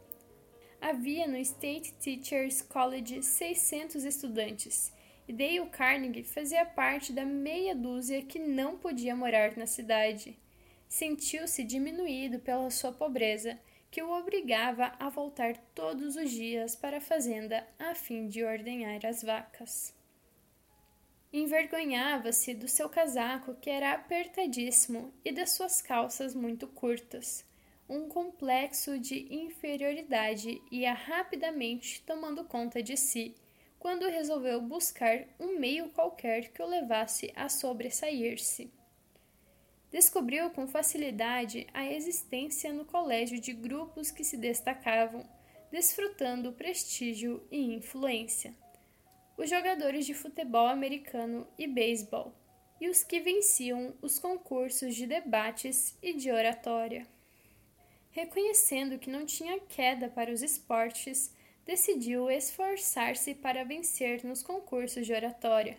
havia 0.81 1.27
no 1.27 1.37
State 1.37 1.93
Teachers 1.93 2.63
College 2.63 3.21
600 3.21 4.03
estudantes, 4.03 4.91
e 5.27 5.31
Dale 5.31 5.69
Carnegie 5.69 6.23
fazia 6.23 6.65
parte 6.65 7.13
da 7.13 7.23
meia 7.23 7.75
dúzia 7.75 8.23
que 8.23 8.39
não 8.39 8.77
podia 8.77 9.15
morar 9.15 9.55
na 9.55 9.67
cidade. 9.67 10.35
Sentiu-se 10.89 11.63
diminuído 11.63 12.39
pela 12.39 12.69
sua 12.71 12.91
pobreza, 12.91 13.59
que 13.91 14.01
o 14.01 14.11
obrigava 14.11 14.93
a 14.97 15.09
voltar 15.09 15.55
todos 15.75 16.15
os 16.15 16.31
dias 16.31 16.75
para 16.75 16.97
a 16.97 17.01
fazenda 17.01 17.67
a 17.77 17.93
fim 17.93 18.27
de 18.27 18.43
ordenhar 18.43 19.05
as 19.05 19.21
vacas. 19.21 19.93
Envergonhava-se 21.31 22.55
do 22.55 22.67
seu 22.67 22.89
casaco, 22.89 23.53
que 23.55 23.69
era 23.69 23.91
apertadíssimo, 23.91 25.13
e 25.23 25.31
das 25.31 25.51
suas 25.51 25.81
calças 25.81 26.33
muito 26.33 26.67
curtas 26.67 27.45
um 27.91 28.07
complexo 28.07 28.97
de 28.97 29.27
inferioridade 29.35 30.61
ia 30.71 30.93
rapidamente 30.93 32.01
tomando 32.03 32.45
conta 32.45 32.81
de 32.81 32.95
si, 32.95 33.35
quando 33.77 34.07
resolveu 34.07 34.61
buscar 34.61 35.25
um 35.37 35.59
meio 35.59 35.89
qualquer 35.89 36.53
que 36.53 36.61
o 36.61 36.65
levasse 36.65 37.33
a 37.35 37.49
sobressair-se. 37.49 38.71
Descobriu 39.91 40.49
com 40.51 40.67
facilidade 40.67 41.67
a 41.73 41.85
existência 41.85 42.71
no 42.71 42.85
colégio 42.85 43.39
de 43.39 43.51
grupos 43.51 44.09
que 44.09 44.23
se 44.23 44.37
destacavam, 44.37 45.27
desfrutando 45.69 46.53
prestígio 46.53 47.45
e 47.51 47.73
influência. 47.73 48.53
Os 49.37 49.49
jogadores 49.49 50.05
de 50.05 50.13
futebol 50.13 50.67
americano 50.67 51.45
e 51.57 51.67
beisebol, 51.67 52.33
e 52.79 52.87
os 52.87 53.03
que 53.03 53.19
venciam 53.19 53.93
os 54.01 54.17
concursos 54.17 54.95
de 54.95 55.05
debates 55.05 55.97
e 56.01 56.13
de 56.13 56.31
oratória. 56.31 57.05
Reconhecendo 58.11 58.97
que 58.97 59.09
não 59.09 59.25
tinha 59.25 59.59
queda 59.59 60.09
para 60.09 60.31
os 60.31 60.41
esportes, 60.41 61.33
decidiu 61.65 62.29
esforçar-se 62.29 63.35
para 63.35 63.63
vencer 63.65 64.23
nos 64.23 64.41
concursos 64.41 65.05
de 65.05 65.13
oratória. 65.13 65.77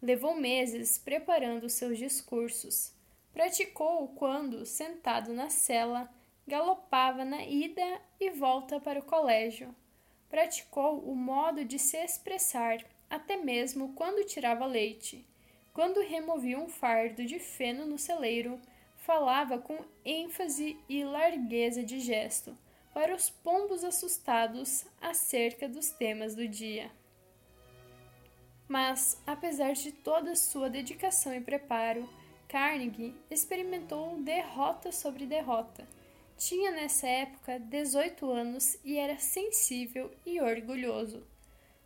Levou 0.00 0.34
meses 0.34 0.98
preparando 0.98 1.68
seus 1.68 1.98
discursos. 1.98 2.95
Praticou 3.36 4.08
quando, 4.16 4.64
sentado 4.64 5.34
na 5.34 5.50
cela, 5.50 6.08
galopava 6.48 7.22
na 7.22 7.44
ida 7.44 8.00
e 8.18 8.30
volta 8.30 8.80
para 8.80 9.00
o 9.00 9.04
colégio. 9.04 9.76
Praticou 10.30 11.00
o 11.00 11.14
modo 11.14 11.62
de 11.62 11.78
se 11.78 11.98
expressar, 11.98 12.78
até 13.10 13.36
mesmo 13.36 13.92
quando 13.92 14.24
tirava 14.24 14.64
leite. 14.64 15.22
Quando 15.74 16.00
removia 16.00 16.58
um 16.58 16.66
fardo 16.66 17.26
de 17.26 17.38
feno 17.38 17.84
no 17.84 17.98
celeiro, 17.98 18.58
falava 18.96 19.58
com 19.58 19.84
ênfase 20.02 20.80
e 20.88 21.04
largueza 21.04 21.84
de 21.84 22.00
gesto 22.00 22.56
para 22.94 23.14
os 23.14 23.28
pombos 23.28 23.84
assustados 23.84 24.86
acerca 24.98 25.68
dos 25.68 25.90
temas 25.90 26.34
do 26.34 26.48
dia. 26.48 26.90
Mas, 28.66 29.22
apesar 29.26 29.74
de 29.74 29.92
toda 29.92 30.34
sua 30.34 30.70
dedicação 30.70 31.34
e 31.34 31.40
preparo, 31.42 32.08
Carnegie 32.48 33.14
experimentou 33.30 34.20
derrota 34.22 34.92
sobre 34.92 35.26
derrota. 35.26 35.86
Tinha 36.36 36.70
nessa 36.70 37.06
época 37.06 37.58
18 37.58 38.30
anos 38.30 38.78
e 38.84 38.96
era 38.96 39.18
sensível 39.18 40.10
e 40.24 40.40
orgulhoso. 40.40 41.26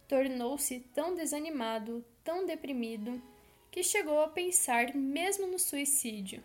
Tornou-se 0.08 0.80
tão 0.94 1.14
desanimado, 1.14 2.04
tão 2.24 2.44
deprimido, 2.44 3.22
que 3.70 3.82
chegou 3.82 4.20
a 4.20 4.28
pensar 4.28 4.94
mesmo 4.94 5.46
no 5.46 5.58
suicídio 5.58 6.42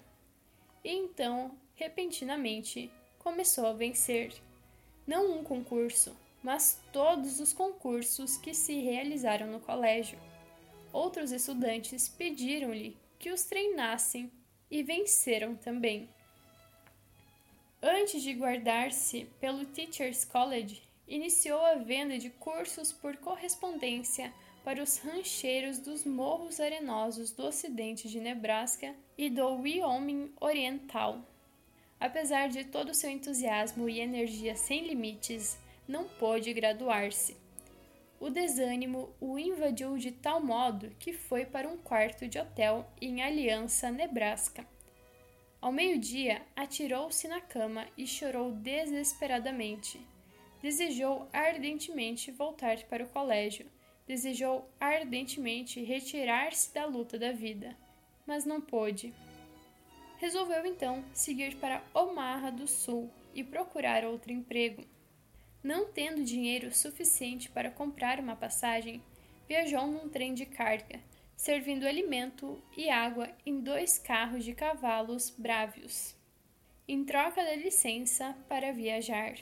e 0.85 0.91
então, 0.91 1.57
repentinamente, 1.73 2.91
começou 3.17 3.65
a 3.65 3.73
vencer. 3.73 4.31
Não 5.07 5.39
um 5.39 5.43
concurso, 5.43 6.15
mas 6.43 6.79
todos 6.93 7.39
os 7.39 7.51
concursos 7.51 8.37
que 8.37 8.53
se 8.53 8.79
realizaram 8.81 9.47
no 9.47 9.59
colégio. 9.59 10.19
Outros 10.93 11.31
estudantes 11.31 12.07
pediram-lhe 12.07 12.95
que 13.25 13.31
os 13.31 13.43
treinassem 13.43 14.31
e 14.69 14.83
venceram 14.83 15.55
também. 15.55 16.07
Antes 17.81 18.21
de 18.21 18.31
guardar-se 18.33 19.25
pelo 19.39 19.65
Teachers 19.65 20.23
College, 20.23 20.83
iniciou 21.07 21.59
a 21.65 21.73
venda 21.73 22.19
de 22.19 22.29
cursos 22.29 22.91
por 22.91 23.17
correspondência 23.17 24.31
para 24.63 24.79
os 24.83 24.99
rancheiros 24.99 25.79
dos 25.79 26.05
morros 26.05 26.59
arenosos 26.59 27.31
do 27.31 27.47
ocidente 27.47 28.07
de 28.07 28.19
Nebraska 28.19 28.93
e 29.17 29.27
do 29.27 29.55
Wyoming 29.55 30.31
Oriental. 30.39 31.27
Apesar 31.99 32.47
de 32.49 32.65
todo 32.65 32.93
seu 32.93 33.09
entusiasmo 33.09 33.89
e 33.89 34.01
energia 34.01 34.55
sem 34.55 34.85
limites, 34.85 35.57
não 35.87 36.07
pôde 36.07 36.53
graduar-se. 36.53 37.35
O 38.19 38.29
desânimo 38.29 39.13
o 39.19 39.37
invadiu 39.37 39.97
de 39.97 40.11
tal 40.11 40.41
modo 40.41 40.89
que 40.99 41.13
foi 41.13 41.45
para 41.45 41.67
um 41.67 41.77
quarto 41.77 42.27
de 42.27 42.39
hotel 42.39 42.89
em 43.01 43.21
Aliança, 43.21 43.91
Nebraska. 43.91 44.65
Ao 45.61 45.71
meio-dia, 45.71 46.41
atirou-se 46.55 47.27
na 47.27 47.41
cama 47.41 47.87
e 47.97 48.05
chorou 48.05 48.51
desesperadamente. 48.51 49.99
Desejou 50.61 51.27
ardentemente 51.33 52.31
voltar 52.31 52.77
para 52.83 53.03
o 53.03 53.09
colégio. 53.09 53.65
Desejou 54.07 54.69
ardentemente 54.79 55.83
retirar-se 55.83 56.73
da 56.73 56.85
luta 56.85 57.17
da 57.17 57.31
vida, 57.31 57.75
mas 58.27 58.45
não 58.45 58.61
pôde. 58.61 59.13
Resolveu 60.17 60.65
então 60.65 61.03
seguir 61.13 61.55
para 61.55 61.83
Omaha 61.93 62.51
do 62.51 62.67
Sul 62.67 63.09
e 63.33 63.43
procurar 63.43 64.05
outro 64.05 64.31
emprego. 64.31 64.83
Não 65.65 65.87
tendo 65.87 66.23
dinheiro 66.23 66.71
suficiente 66.71 67.49
para 67.49 67.71
comprar 67.71 68.19
uma 68.19 68.35
passagem, 68.35 69.01
viajou 69.49 69.87
num 69.87 70.07
trem 70.07 70.35
de 70.35 70.45
carga, 70.45 70.99
servindo 71.35 71.87
alimento 71.87 72.61
e 72.77 72.87
água 72.87 73.31
em 73.43 73.59
dois 73.61 73.97
carros 73.97 74.45
de 74.45 74.53
cavalos 74.53 75.31
brávios, 75.31 76.15
em 76.87 77.03
troca 77.03 77.43
da 77.43 77.55
licença 77.55 78.37
para 78.47 78.71
viajar. 78.71 79.37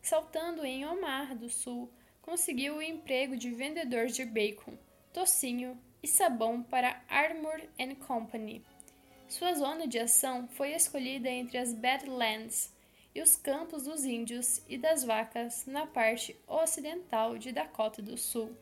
Saltando 0.00 0.64
em 0.64 0.86
Omar 0.86 1.36
do 1.36 1.50
Sul, 1.50 1.92
conseguiu 2.22 2.76
o 2.76 2.82
emprego 2.82 3.36
de 3.36 3.50
vendedor 3.50 4.06
de 4.06 4.24
bacon, 4.24 4.78
tocinho 5.12 5.78
e 6.02 6.08
sabão 6.08 6.62
para 6.62 7.02
Armour 7.06 7.60
Company. 8.06 8.64
Sua 9.28 9.52
zona 9.52 9.86
de 9.86 9.98
ação 9.98 10.48
foi 10.48 10.72
escolhida 10.72 11.28
entre 11.28 11.58
as 11.58 11.74
Badlands, 11.74 12.73
e 13.14 13.22
os 13.22 13.36
campos 13.36 13.84
dos 13.84 14.04
índios 14.04 14.60
e 14.68 14.76
das 14.76 15.04
vacas 15.04 15.64
na 15.66 15.86
parte 15.86 16.36
ocidental 16.48 17.38
de 17.38 17.52
Dakota 17.52 18.02
do 18.02 18.18
Sul. 18.18 18.56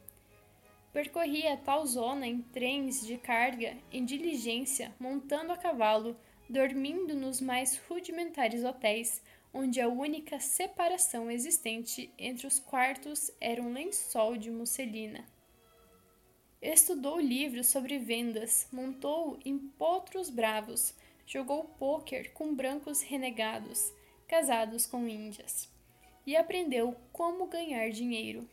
Percorria 0.93 1.57
tal 1.57 1.87
zona 1.87 2.27
em 2.27 2.43
trens 2.43 3.07
de 3.07 3.17
carga, 3.17 3.77
em 3.91 4.05
diligência, 4.05 4.95
montando 5.01 5.51
a 5.51 5.57
cavalo, 5.57 6.15
dormindo 6.49 7.17
nos 7.17 7.41
mais 7.41 7.79
rudimentares 7.89 8.63
hotéis, 8.63 9.23
onde 9.55 9.81
a 9.81 9.89
única 9.89 10.39
separação 10.39 11.31
existente 11.31 12.13
entre 12.19 12.47
os 12.47 12.59
quartos 12.59 13.31
era 13.41 13.63
um 13.63 13.73
lençol 13.73 14.37
de 14.37 14.51
musselina. 14.51 15.25
Estudou 16.61 17.19
livros 17.19 17.69
sobre 17.69 17.99
vendas, 17.99 18.69
montou 18.71 19.39
em 19.45 19.59
potros 19.59 20.29
bravos, 20.29 20.95
jogou 21.27 21.65
pôquer 21.65 22.33
com 22.33 22.55
brancos 22.55 23.01
renegados, 23.01 23.93
casados 24.33 24.87
com 24.87 25.07
índias, 25.07 25.69
e 26.27 26.35
aprendeu 26.35 26.97
como 27.13 27.49
ganhar 27.49 27.91
dinheiro. 27.91 28.49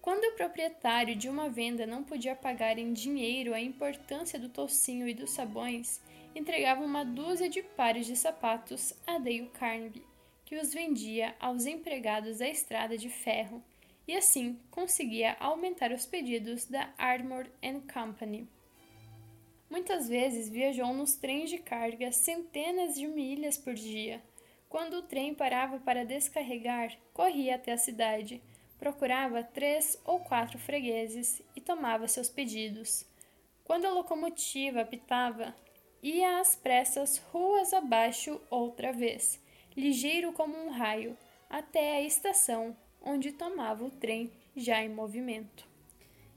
Quando 0.00 0.24
o 0.24 0.36
proprietário 0.36 1.14
de 1.14 1.28
uma 1.28 1.50
venda 1.50 1.86
não 1.86 2.02
podia 2.02 2.34
pagar 2.34 2.78
em 2.78 2.94
dinheiro 2.94 3.52
a 3.52 3.60
importância 3.60 4.38
do 4.38 4.48
tocinho 4.48 5.06
e 5.06 5.12
dos 5.12 5.32
sabões, 5.32 6.00
entregava 6.34 6.82
uma 6.82 7.04
dúzia 7.04 7.46
de 7.46 7.62
pares 7.62 8.06
de 8.06 8.16
sapatos 8.16 8.94
a 9.06 9.18
Dale 9.18 9.50
Carnegie, 9.52 10.02
que 10.46 10.56
os 10.56 10.72
vendia 10.72 11.36
aos 11.38 11.66
empregados 11.66 12.38
da 12.38 12.48
estrada 12.48 12.96
de 12.96 13.10
ferro, 13.10 13.62
e 14.08 14.16
assim 14.16 14.58
conseguia 14.70 15.36
aumentar 15.40 15.92
os 15.92 16.06
pedidos 16.06 16.64
da 16.64 16.88
Armour 16.96 17.50
Company. 17.92 18.48
Muitas 19.68 20.08
vezes 20.08 20.48
viajou 20.48 20.94
nos 20.94 21.16
trens 21.16 21.50
de 21.50 21.58
carga 21.58 22.10
centenas 22.12 22.94
de 22.94 23.06
milhas 23.06 23.58
por 23.58 23.74
dia, 23.74 24.22
quando 24.74 24.94
o 24.94 25.02
trem 25.02 25.32
parava 25.32 25.78
para 25.78 26.04
descarregar, 26.04 26.98
corria 27.12 27.54
até 27.54 27.70
a 27.70 27.78
cidade, 27.78 28.42
procurava 28.76 29.40
três 29.40 29.96
ou 30.04 30.18
quatro 30.18 30.58
fregueses 30.58 31.40
e 31.54 31.60
tomava 31.60 32.08
seus 32.08 32.28
pedidos. 32.28 33.06
Quando 33.62 33.84
a 33.84 33.92
locomotiva 33.92 34.80
apitava, 34.80 35.54
ia 36.02 36.40
às 36.40 36.56
pressas 36.56 37.18
ruas 37.18 37.72
abaixo 37.72 38.40
outra 38.50 38.92
vez, 38.92 39.40
ligeiro 39.76 40.32
como 40.32 40.56
um 40.56 40.70
raio, 40.70 41.16
até 41.48 41.98
a 41.98 42.02
estação, 42.02 42.76
onde 43.00 43.30
tomava 43.30 43.84
o 43.84 43.92
trem 43.92 44.32
já 44.56 44.82
em 44.82 44.88
movimento. 44.88 45.68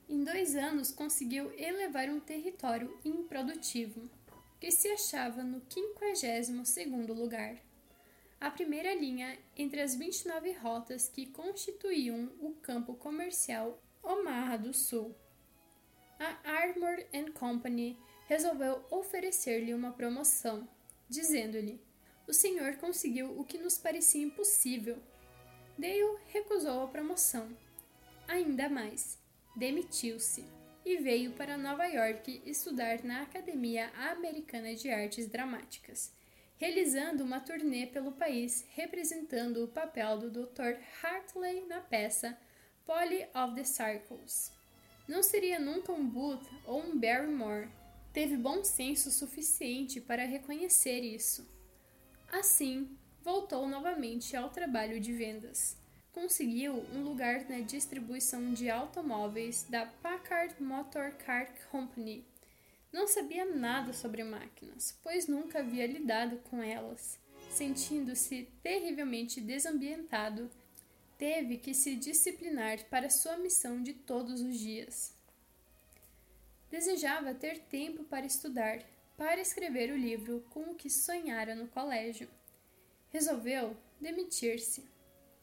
Em 0.08 0.24
dois 0.24 0.56
anos 0.56 0.92
conseguiu 0.92 1.52
elevar 1.58 2.08
um 2.08 2.20
território 2.20 3.00
improdutivo, 3.04 4.08
que 4.60 4.70
se 4.70 4.90
achava 4.90 5.44
no 5.44 5.60
52 5.72 6.70
segundo 6.70 7.16
lugar 7.16 7.66
a 8.40 8.52
primeira 8.52 8.94
linha 8.94 9.38
entre 9.56 9.82
as 9.82 9.96
29 9.96 10.52
rotas 10.54 11.10
que 11.10 11.26
constituíam 11.26 12.32
o 12.40 12.54
campo 12.62 12.94
comercial 12.94 13.82
Omaha 14.04 14.58
do 14.58 14.74
Sul. 14.74 15.16
A 16.20 16.38
Armour 16.50 16.98
Company 17.34 17.98
resolveu 18.28 18.86
oferecer-lhe 18.92 19.74
uma 19.74 19.92
promoção, 19.92 20.68
dizendo-lhe: 21.10 21.82
O 22.28 22.34
senhor 22.34 22.76
conseguiu 22.78 23.40
o 23.40 23.44
que 23.44 23.58
nos 23.58 23.78
parecia 23.78 24.24
impossível. 24.24 24.98
Dale 25.78 26.18
recusou 26.28 26.84
a 26.84 26.88
promoção. 26.88 27.50
Ainda 28.28 28.70
mais, 28.70 29.20
demitiu-se 29.56 30.46
e 30.86 30.98
veio 30.98 31.34
para 31.34 31.58
Nova 31.58 31.86
York 31.86 32.42
estudar 32.46 33.04
na 33.04 33.22
Academia 33.24 33.92
Americana 33.96 34.74
de 34.76 34.90
Artes 34.90 35.28
Dramáticas 35.28 36.17
realizando 36.58 37.24
uma 37.24 37.40
turnê 37.40 37.86
pelo 37.86 38.12
país 38.12 38.66
representando 38.72 39.64
o 39.64 39.68
papel 39.68 40.18
do 40.18 40.30
Dr. 40.32 40.76
Hartley 41.02 41.66
na 41.68 41.80
peça 41.80 42.38
Polly 42.86 43.28
of 43.36 43.56
the 43.56 43.64
Circles. 43.64 44.52
Não 45.08 45.22
seria 45.22 45.60
nunca 45.60 45.92
um 45.92 46.06
Booth 46.06 46.48
ou 46.66 46.82
um 46.82 47.00
Barrymore. 47.00 47.70
Teve 48.12 48.36
bom 48.36 48.64
senso 48.64 49.12
suficiente 49.12 50.02
para 50.02 50.26
reconhecer 50.26 51.02
isso. 51.02 51.48
Assim, 52.32 52.98
voltou 53.22 53.68
novamente 53.68 54.36
ao 54.36 54.50
trabalho 54.50 55.00
de 55.00 55.14
vendas. 55.14 55.78
Conseguiu 56.12 56.84
um 56.94 57.04
lugar 57.04 57.48
na 57.48 57.60
distribuição 57.60 58.54
de 58.54 58.70
automóveis 58.70 59.68
da 59.70 59.86
Packard 59.86 60.62
Motor 60.62 61.12
Car 61.12 61.54
Company 61.70 62.26
não 62.92 63.08
sabia 63.08 63.46
nada 63.46 63.94
sobre 63.94 64.24
máquinas, 64.24 64.98
pois 65.04 65.28
nunca 65.28 65.60
havia 65.60 65.86
lidado 65.86 66.38
com 66.50 66.62
elas. 66.62 67.20
Sentindo-se 67.50 68.48
terrivelmente 68.62 69.42
desambientado, 69.42 70.50
teve 71.18 71.58
que 71.58 71.74
se 71.74 71.96
disciplinar 71.96 72.86
para 72.86 73.10
sua 73.10 73.38
missão 73.38 73.82
de 73.82 73.94
todos 73.94 74.42
os 74.42 74.58
dias. 74.58 75.16
Desejava 76.70 77.34
ter 77.34 77.60
tempo 77.60 78.04
para 78.04 78.26
estudar, 78.26 78.84
para 79.16 79.42
escrever 79.42 79.92
o 79.92 79.98
livro 79.98 80.46
com 80.50 80.72
o 80.72 80.76
que 80.76 80.90
sonhara 80.90 81.56
no 81.56 81.68
colégio. 81.68 82.30
Resolveu 83.10 83.76
demitir-se. 84.00 84.86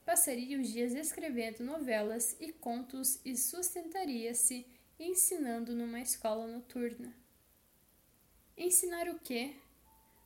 Passaria 0.04 0.60
os 0.60 0.68
dias 0.68 0.94
escrevendo 0.94 1.64
novelas 1.64 2.36
e 2.38 2.52
contos 2.52 3.18
e 3.24 3.36
sustentaria-se 3.36 4.66
ensinando 4.98 5.74
numa 5.74 6.00
escola 6.00 6.46
noturna. 6.46 7.23
Ensinar 8.56 9.08
o 9.08 9.18
quê? 9.18 9.56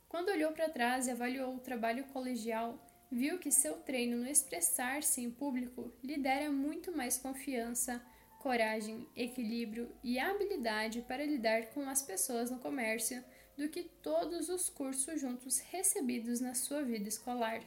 Quando 0.06 0.28
olhou 0.28 0.52
para 0.52 0.68
trás 0.68 1.06
e 1.06 1.10
avaliou 1.10 1.54
o 1.54 1.60
trabalho 1.60 2.04
colegial, 2.04 2.78
viu 3.10 3.38
que 3.38 3.50
seu 3.50 3.76
treino 3.78 4.18
no 4.18 4.28
expressar-se 4.28 5.22
em 5.22 5.30
público 5.30 5.90
lhe 6.04 6.18
dera 6.18 6.50
muito 6.50 6.94
mais 6.94 7.16
confiança, 7.16 8.04
coragem, 8.38 9.06
equilíbrio 9.16 9.90
e 10.04 10.18
habilidade 10.18 11.00
para 11.08 11.24
lidar 11.24 11.68
com 11.70 11.88
as 11.88 12.02
pessoas 12.02 12.50
no 12.50 12.58
comércio 12.58 13.24
do 13.56 13.68
que 13.70 13.84
todos 14.02 14.50
os 14.50 14.68
cursos 14.68 15.18
juntos 15.18 15.58
recebidos 15.58 16.38
na 16.38 16.54
sua 16.54 16.82
vida 16.82 17.08
escolar. 17.08 17.62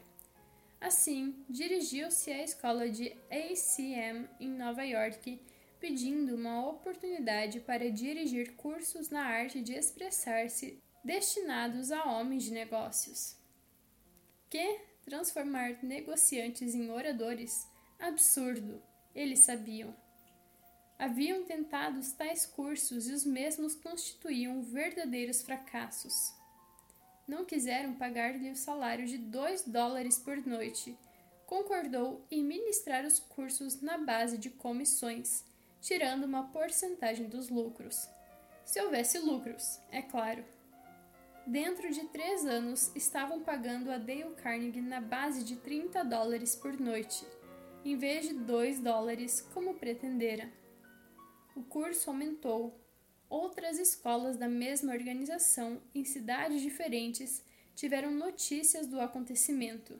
Assim, 0.80 1.44
dirigiu-se 1.50 2.32
à 2.32 2.44
escola 2.44 2.88
de 2.88 3.16
ACM 3.32 4.28
em 4.40 4.50
Nova 4.50 4.84
York 4.84 5.40
pedindo 5.82 6.36
uma 6.36 6.70
oportunidade 6.70 7.60
para 7.60 7.92
dirigir 7.92 8.56
cursos 8.56 9.10
na 9.10 9.24
arte 9.24 9.62
de 9.62 9.74
expressar-se 9.74 10.78
destinados 11.04 11.92
a 11.92 12.04
homens 12.04 12.44
de 12.44 12.52
negócios. 12.52 13.36
Que 14.48 14.80
transformar 15.04 15.84
negociantes 15.84 16.76
em 16.76 16.92
oradores? 16.92 17.68
Absurdo, 18.00 18.80
eles 19.16 19.40
sabiam. 19.40 19.96
Haviam 21.00 21.44
tentado 21.46 22.00
tais 22.16 22.46
cursos 22.46 23.08
e 23.08 23.14
os 23.14 23.26
mesmos 23.26 23.74
constituíam 23.74 24.62
verdadeiros 24.62 25.42
fracassos. 25.42 26.32
Não 27.28 27.44
quiseram 27.44 27.96
pagar-lhe 27.96 28.52
o 28.52 28.56
salário 28.56 29.08
de 29.08 29.18
dois 29.18 29.64
dólares 29.64 30.20
por 30.20 30.38
noite. 30.46 30.96
Concordou 31.48 32.24
em 32.30 32.44
ministrar 32.44 33.04
os 33.04 33.20
cursos 33.20 33.82
na 33.82 33.98
base 33.98 34.38
de 34.38 34.52
comissões 34.52 35.44
tirando 35.82 36.24
uma 36.24 36.48
porcentagem 36.50 37.28
dos 37.28 37.50
lucros. 37.50 38.08
Se 38.64 38.80
houvesse 38.82 39.18
lucros, 39.20 39.80
é 39.92 40.02
claro. 40.02 40.46
Dentro 41.46 41.92
de 41.92 42.06
três 42.10 42.46
anos, 42.46 42.92
estavam 42.96 43.42
pagando 43.42 43.92
a 43.92 43.98
Dale 43.98 44.36
Carnegie 44.36 44.80
na 44.80 45.02
base 45.02 45.44
de 45.44 45.56
30 45.56 46.04
dólares 46.04 46.56
por 46.56 46.80
noite. 46.80 47.26
em 47.84 47.98
vez 47.98 48.28
de 48.28 48.36
2 48.36 48.80
dólares 48.80 49.42
como 49.56 49.74
pretendera. 49.74 50.52
O 51.56 51.64
curso 51.64 52.12
aumentou. 52.12 52.80
Outras 53.28 53.80
escolas 53.80 54.38
da 54.38 54.48
mesma 54.48 54.94
organização, 54.94 55.82
em 55.96 56.06
cidades 56.06 56.62
diferentes, 56.62 57.44
tiveram 57.76 58.12
notícias 58.12 58.86
do 58.86 59.02
acontecimento. 59.02 60.00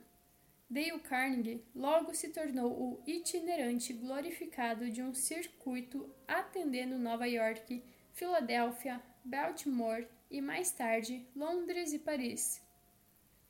Dale 0.72 1.00
Carnegie 1.00 1.62
logo 1.74 2.14
se 2.14 2.30
tornou 2.30 2.72
o 2.72 3.02
itinerante 3.06 3.92
glorificado 3.92 4.90
de 4.90 5.02
um 5.02 5.12
circuito 5.12 6.08
atendendo 6.26 6.96
Nova 6.96 7.26
York, 7.26 7.84
Filadélfia, 8.14 8.98
Baltimore 9.22 10.08
e 10.30 10.40
mais 10.40 10.70
tarde 10.70 11.28
Londres 11.36 11.92
e 11.92 11.98
Paris. 11.98 12.62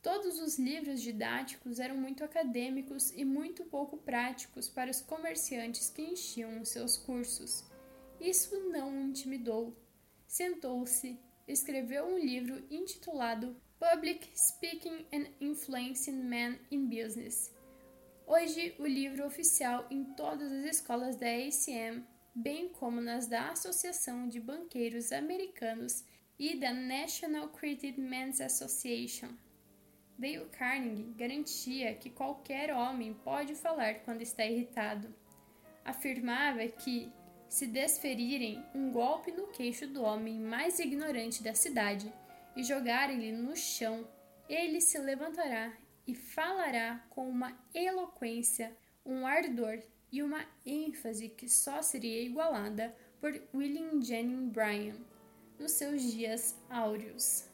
Todos 0.02 0.40
os 0.40 0.58
livros 0.58 1.00
didáticos 1.00 1.78
eram 1.78 1.96
muito 1.96 2.24
acadêmicos 2.24 3.12
e 3.12 3.24
muito 3.24 3.62
pouco 3.66 3.98
práticos 3.98 4.68
para 4.68 4.90
os 4.90 5.00
comerciantes 5.00 5.90
que 5.90 6.02
enchiam 6.02 6.60
os 6.60 6.70
seus 6.70 6.96
cursos. 6.96 7.64
Isso 8.20 8.58
não 8.68 8.98
o 8.98 9.00
intimidou. 9.00 9.76
Sentou-se, 10.26 11.16
escreveu 11.46 12.04
um 12.04 12.18
livro 12.18 12.66
intitulado 12.68 13.54
Public 13.82 14.30
Speaking 14.32 15.06
and 15.12 15.26
Influencing 15.40 16.28
Men 16.28 16.56
in 16.70 16.88
Business. 16.88 17.50
Hoje, 18.24 18.76
o 18.78 18.86
livro 18.86 19.26
oficial 19.26 19.84
em 19.90 20.04
todas 20.14 20.52
as 20.52 20.76
escolas 20.76 21.16
da 21.16 21.26
ACM, 21.26 22.04
bem 22.32 22.68
como 22.68 23.00
nas 23.00 23.26
da 23.26 23.48
Associação 23.48 24.28
de 24.28 24.38
Banqueiros 24.38 25.10
Americanos 25.10 26.04
e 26.38 26.56
da 26.60 26.72
National 26.72 27.48
Credit 27.48 28.00
Men's 28.00 28.40
Association. 28.40 29.30
Dale 30.16 30.46
Carnegie 30.52 31.12
garantia 31.16 31.92
que 31.94 32.08
qualquer 32.08 32.72
homem 32.72 33.12
pode 33.12 33.56
falar 33.56 33.94
quando 34.04 34.22
está 34.22 34.46
irritado. 34.46 35.12
Afirmava 35.84 36.64
que, 36.68 37.10
se 37.48 37.66
desferirem 37.66 38.64
um 38.76 38.92
golpe 38.92 39.32
no 39.32 39.48
queixo 39.48 39.88
do 39.88 40.04
homem 40.04 40.38
mais 40.38 40.78
ignorante 40.78 41.42
da 41.42 41.52
cidade 41.52 42.12
e 42.56 42.62
jogarem-lhe 42.62 43.32
no 43.32 43.56
chão, 43.56 44.08
ele 44.48 44.80
se 44.80 44.98
levantará 44.98 45.72
e 46.06 46.14
falará 46.14 47.04
com 47.10 47.28
uma 47.28 47.56
eloquência, 47.74 48.76
um 49.04 49.26
ardor 49.26 49.82
e 50.10 50.22
uma 50.22 50.44
ênfase 50.64 51.28
que 51.28 51.48
só 51.48 51.80
seria 51.80 52.22
igualada 52.22 52.94
por 53.20 53.32
William 53.54 54.00
Jennings 54.02 54.52
Bryan 54.52 54.96
nos 55.58 55.72
seus 55.72 56.02
dias 56.02 56.58
áureos 56.68 57.52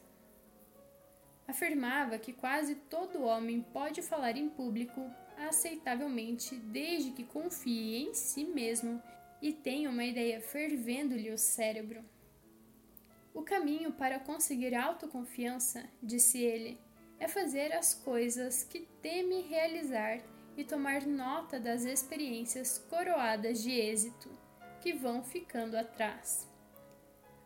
afirmava 1.49 2.19
que 2.19 2.31
quase 2.31 2.75
todo 2.75 3.23
homem 3.23 3.61
pode 3.73 4.03
falar 4.03 4.37
em 4.37 4.47
público 4.47 5.09
aceitavelmente 5.35 6.55
desde 6.55 7.11
que 7.11 7.23
confie 7.23 8.03
em 8.03 8.13
si 8.13 8.43
mesmo 8.43 9.01
e 9.41 9.51
tenha 9.51 9.89
uma 9.89 10.03
ideia 10.03 10.39
fervendo-lhe 10.39 11.31
o 11.31 11.37
cérebro. 11.37 12.03
O 13.33 13.41
caminho 13.41 13.91
para 13.91 14.19
conseguir 14.19 14.75
autoconfiança, 14.75 15.83
disse 16.01 16.39
ele, 16.39 16.79
é 17.19 17.27
fazer 17.27 17.73
as 17.73 17.93
coisas 17.93 18.63
que 18.63 18.87
teme 19.01 19.41
realizar 19.41 20.19
e 20.55 20.63
tomar 20.63 21.05
nota 21.05 21.59
das 21.59 21.83
experiências 21.83 22.79
coroadas 22.89 23.61
de 23.61 23.71
êxito 23.71 24.29
que 24.81 24.93
vão 24.93 25.23
ficando 25.23 25.75
atrás. 25.75 26.47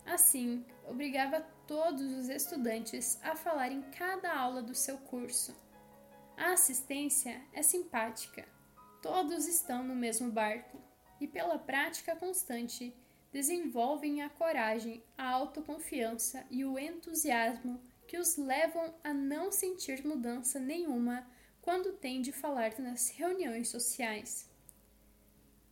Assim, 0.06 0.66
obrigava 0.88 1.42
todos 1.68 2.02
os 2.02 2.30
estudantes 2.30 3.20
a 3.24 3.36
falar 3.36 3.72
em 3.72 3.82
cada 3.92 4.34
aula 4.34 4.62
do 4.62 4.76
seu 4.76 4.98
curso. 4.98 5.56
A 6.38 6.54
assistência 6.54 7.42
é 7.54 7.62
simpática, 7.62 8.48
todos 9.02 9.48
estão 9.48 9.84
no 9.84 9.96
mesmo 9.96 10.32
barco 10.32 10.82
e, 11.20 11.28
pela 11.28 11.58
prática 11.58 12.16
constante, 12.16 12.96
desenvolvem 13.34 14.22
a 14.22 14.30
coragem, 14.30 15.04
a 15.18 15.28
autoconfiança 15.28 16.46
e 16.52 16.64
o 16.64 16.78
entusiasmo 16.78 17.82
que 18.08 18.18
os 18.18 18.38
levam 18.38 18.94
a 19.04 19.12
não 19.12 19.52
sentir 19.52 20.06
mudança 20.06 20.60
nenhuma 20.60 21.28
quando 21.60 21.94
têm 21.94 22.22
de 22.22 22.32
falar 22.32 22.78
nas 22.78 23.10
reuniões 23.10 23.70
sociais. 23.70 24.48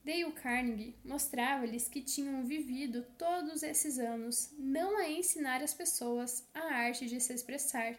Dale 0.03 0.31
Carnegie 0.31 0.95
mostrava-lhes 1.05 1.87
que 1.87 2.01
tinham 2.01 2.43
vivido 2.43 3.05
todos 3.15 3.61
esses 3.61 3.99
anos 3.99 4.51
não 4.57 4.97
a 4.97 5.07
ensinar 5.07 5.61
as 5.61 5.75
pessoas 5.75 6.49
a 6.55 6.61
arte 6.61 7.05
de 7.05 7.21
se 7.21 7.31
expressar, 7.31 7.95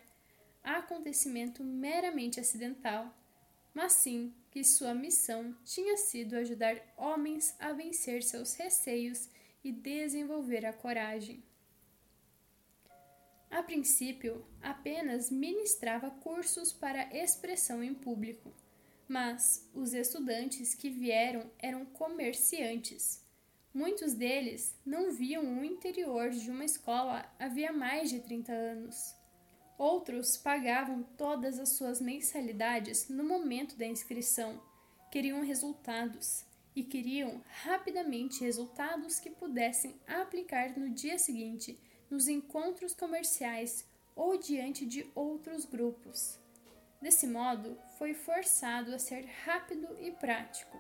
acontecimento 0.65 1.63
meramente 1.63 2.41
acidental, 2.41 3.15
mas 3.73 3.93
sim 3.93 4.35
que 4.51 4.65
sua 4.65 4.93
missão 4.93 5.57
tinha 5.65 5.97
sido 5.97 6.35
ajudar 6.35 6.77
homens 6.97 7.55
a 7.61 7.73
vencer 7.73 8.25
seus 8.25 8.55
receios 8.55 9.29
e 9.63 9.73
desenvolver 9.73 10.67
a 10.67 10.73
coragem. 10.73 11.43
A 13.51 13.63
princípio, 13.63 14.45
apenas 14.61 15.31
ministrava 15.31 16.11
cursos 16.11 16.73
para 16.73 17.15
expressão 17.15 17.83
em 17.83 17.95
público 17.95 18.53
mas 19.13 19.69
os 19.75 19.93
estudantes 19.93 20.75
que 20.75 20.89
vieram 20.89 21.51
eram 21.59 21.85
comerciantes. 21.85 23.23
Muitos 23.75 24.15
deles 24.15 24.75
não 24.87 25.13
viam 25.13 25.61
o 25.61 25.63
interior 25.63 26.31
de 26.31 26.51
uma 26.51 26.65
escola 26.65 27.31
havia 27.39 27.75
mais 27.75 28.09
de 28.09 28.21
30 28.21 28.51
anos. 28.51 29.15
Outros 29.77 30.39
pagavam 30.39 31.03
todas 31.19 31.59
as 31.59 31.77
suas 31.77 32.01
mensalidades 32.01 33.11
no 33.11 33.23
momento 33.23 33.77
da 33.77 33.87
inscrição, 33.87 34.59
queriam 35.11 35.45
resultados 35.45 36.47
e 36.75 36.83
queriam 36.83 37.43
rapidamente 37.65 38.43
resultados 38.43 39.19
que 39.19 39.31
pudessem 39.31 40.01
aplicar 40.07 40.79
no 40.79 40.89
dia 40.89 41.19
seguinte 41.19 41.79
nos 42.11 42.29
encontros 42.29 42.95
comerciais 42.95 43.87
ou 44.15 44.37
diante 44.37 44.85
de 44.85 45.11
outros 45.15 45.65
grupos. 45.65 46.39
Desse 47.01 47.27
modo, 47.27 47.77
foi 47.99 48.15
forçado 48.15 48.95
a 48.95 48.99
ser 48.99 49.25
rápido 49.45 49.89
e 50.01 50.13
prático. 50.13 50.79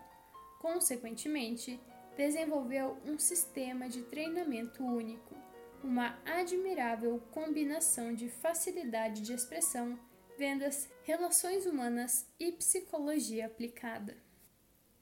Consequentemente, 0.60 1.80
desenvolveu 2.16 2.96
um 3.04 3.18
sistema 3.18 3.88
de 3.88 4.02
treinamento 4.02 4.84
único, 4.84 5.34
uma 5.82 6.16
admirável 6.24 7.20
combinação 7.32 8.14
de 8.14 8.28
facilidade 8.28 9.22
de 9.22 9.32
expressão, 9.32 9.98
vendas, 10.38 10.88
relações 11.02 11.66
humanas 11.66 12.26
e 12.38 12.52
psicologia 12.52 13.46
aplicada. 13.46 14.16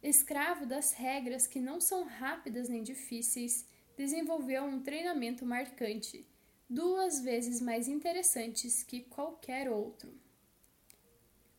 Escravo 0.03 0.65
das 0.65 0.93
regras 0.93 1.47
que 1.47 1.61
não 1.61 1.81
são 1.81 2.05
rápidas 2.05 2.69
nem 2.69 2.83
difíceis, 2.83 3.67
desenvolveu 3.97 4.65
um 4.65 4.81
treinamento 4.81 5.45
marcante, 5.45 6.27
duas 6.69 7.21
vezes 7.21 7.61
mais 7.61 7.87
interessantes 7.87 8.83
que 8.83 9.03
qualquer 9.03 9.71
outro. 9.71 10.11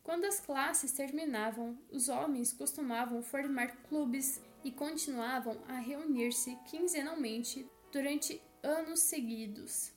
Quando 0.02 0.24
as 0.24 0.40
classes 0.40 0.90
terminavam, 0.90 1.78
os 1.88 2.08
homens 2.08 2.52
costumavam 2.52 3.22
formar 3.22 3.76
clubes 3.84 4.40
e 4.64 4.72
continuavam 4.72 5.62
a 5.68 5.78
reunir-se 5.78 6.56
quinzenalmente 6.68 7.64
durante 7.92 8.42
anos 8.60 9.00
seguidos. 9.00 9.92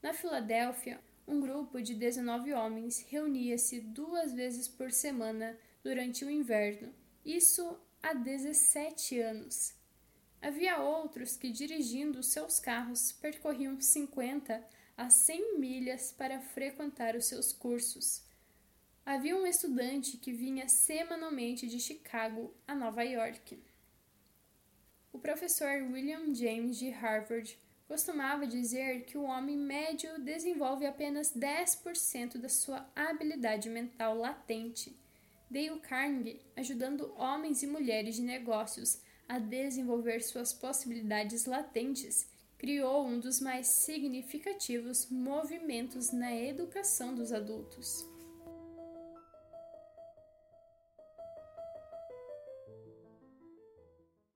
Na 0.00 0.12
Filadélfia, 0.12 1.00
um 1.26 1.40
grupo 1.40 1.82
de 1.82 1.94
19 1.94 2.52
homens 2.52 3.04
reunia-se 3.08 3.80
duas 3.80 4.32
vezes 4.32 4.68
por 4.68 4.92
semana 4.92 5.58
durante 5.82 6.24
o 6.24 6.30
inverno, 6.30 6.92
isso 7.24 7.78
há 8.02 8.12
17 8.12 9.20
anos. 9.20 9.74
Havia 10.40 10.78
outros 10.78 11.36
que, 11.36 11.50
dirigindo 11.50 12.22
seus 12.22 12.58
carros, 12.58 13.12
percorriam 13.12 13.80
50 13.80 14.62
a 14.96 15.08
100 15.08 15.58
milhas 15.58 16.12
para 16.12 16.40
frequentar 16.40 17.14
os 17.14 17.26
seus 17.26 17.52
cursos. 17.52 18.22
Havia 19.06 19.36
um 19.36 19.46
estudante 19.46 20.16
que 20.16 20.32
vinha 20.32 20.68
semanalmente 20.68 21.66
de 21.66 21.78
Chicago 21.78 22.54
a 22.66 22.74
Nova 22.74 23.02
York. 23.02 23.62
O 25.12 25.18
professor 25.18 25.82
William 25.92 26.34
James 26.34 26.78
de 26.78 26.90
Harvard 26.90 27.58
costumava 27.86 28.46
dizer 28.46 29.04
que 29.04 29.18
o 29.18 29.24
homem 29.24 29.56
médio 29.56 30.18
desenvolve 30.20 30.86
apenas 30.86 31.32
10% 31.36 32.38
da 32.38 32.48
sua 32.48 32.88
habilidade 32.96 33.68
mental 33.68 34.16
latente. 34.16 34.96
Dale 35.52 35.80
Carnegie, 35.80 36.40
ajudando 36.56 37.12
homens 37.14 37.62
e 37.62 37.66
mulheres 37.66 38.16
de 38.16 38.22
negócios 38.22 38.98
a 39.28 39.38
desenvolver 39.38 40.22
suas 40.22 40.50
possibilidades 40.50 41.44
latentes, 41.44 42.26
criou 42.56 43.06
um 43.06 43.20
dos 43.20 43.38
mais 43.38 43.66
significativos 43.66 45.08
movimentos 45.10 46.10
na 46.10 46.34
educação 46.34 47.14
dos 47.14 47.34
adultos. 47.34 48.11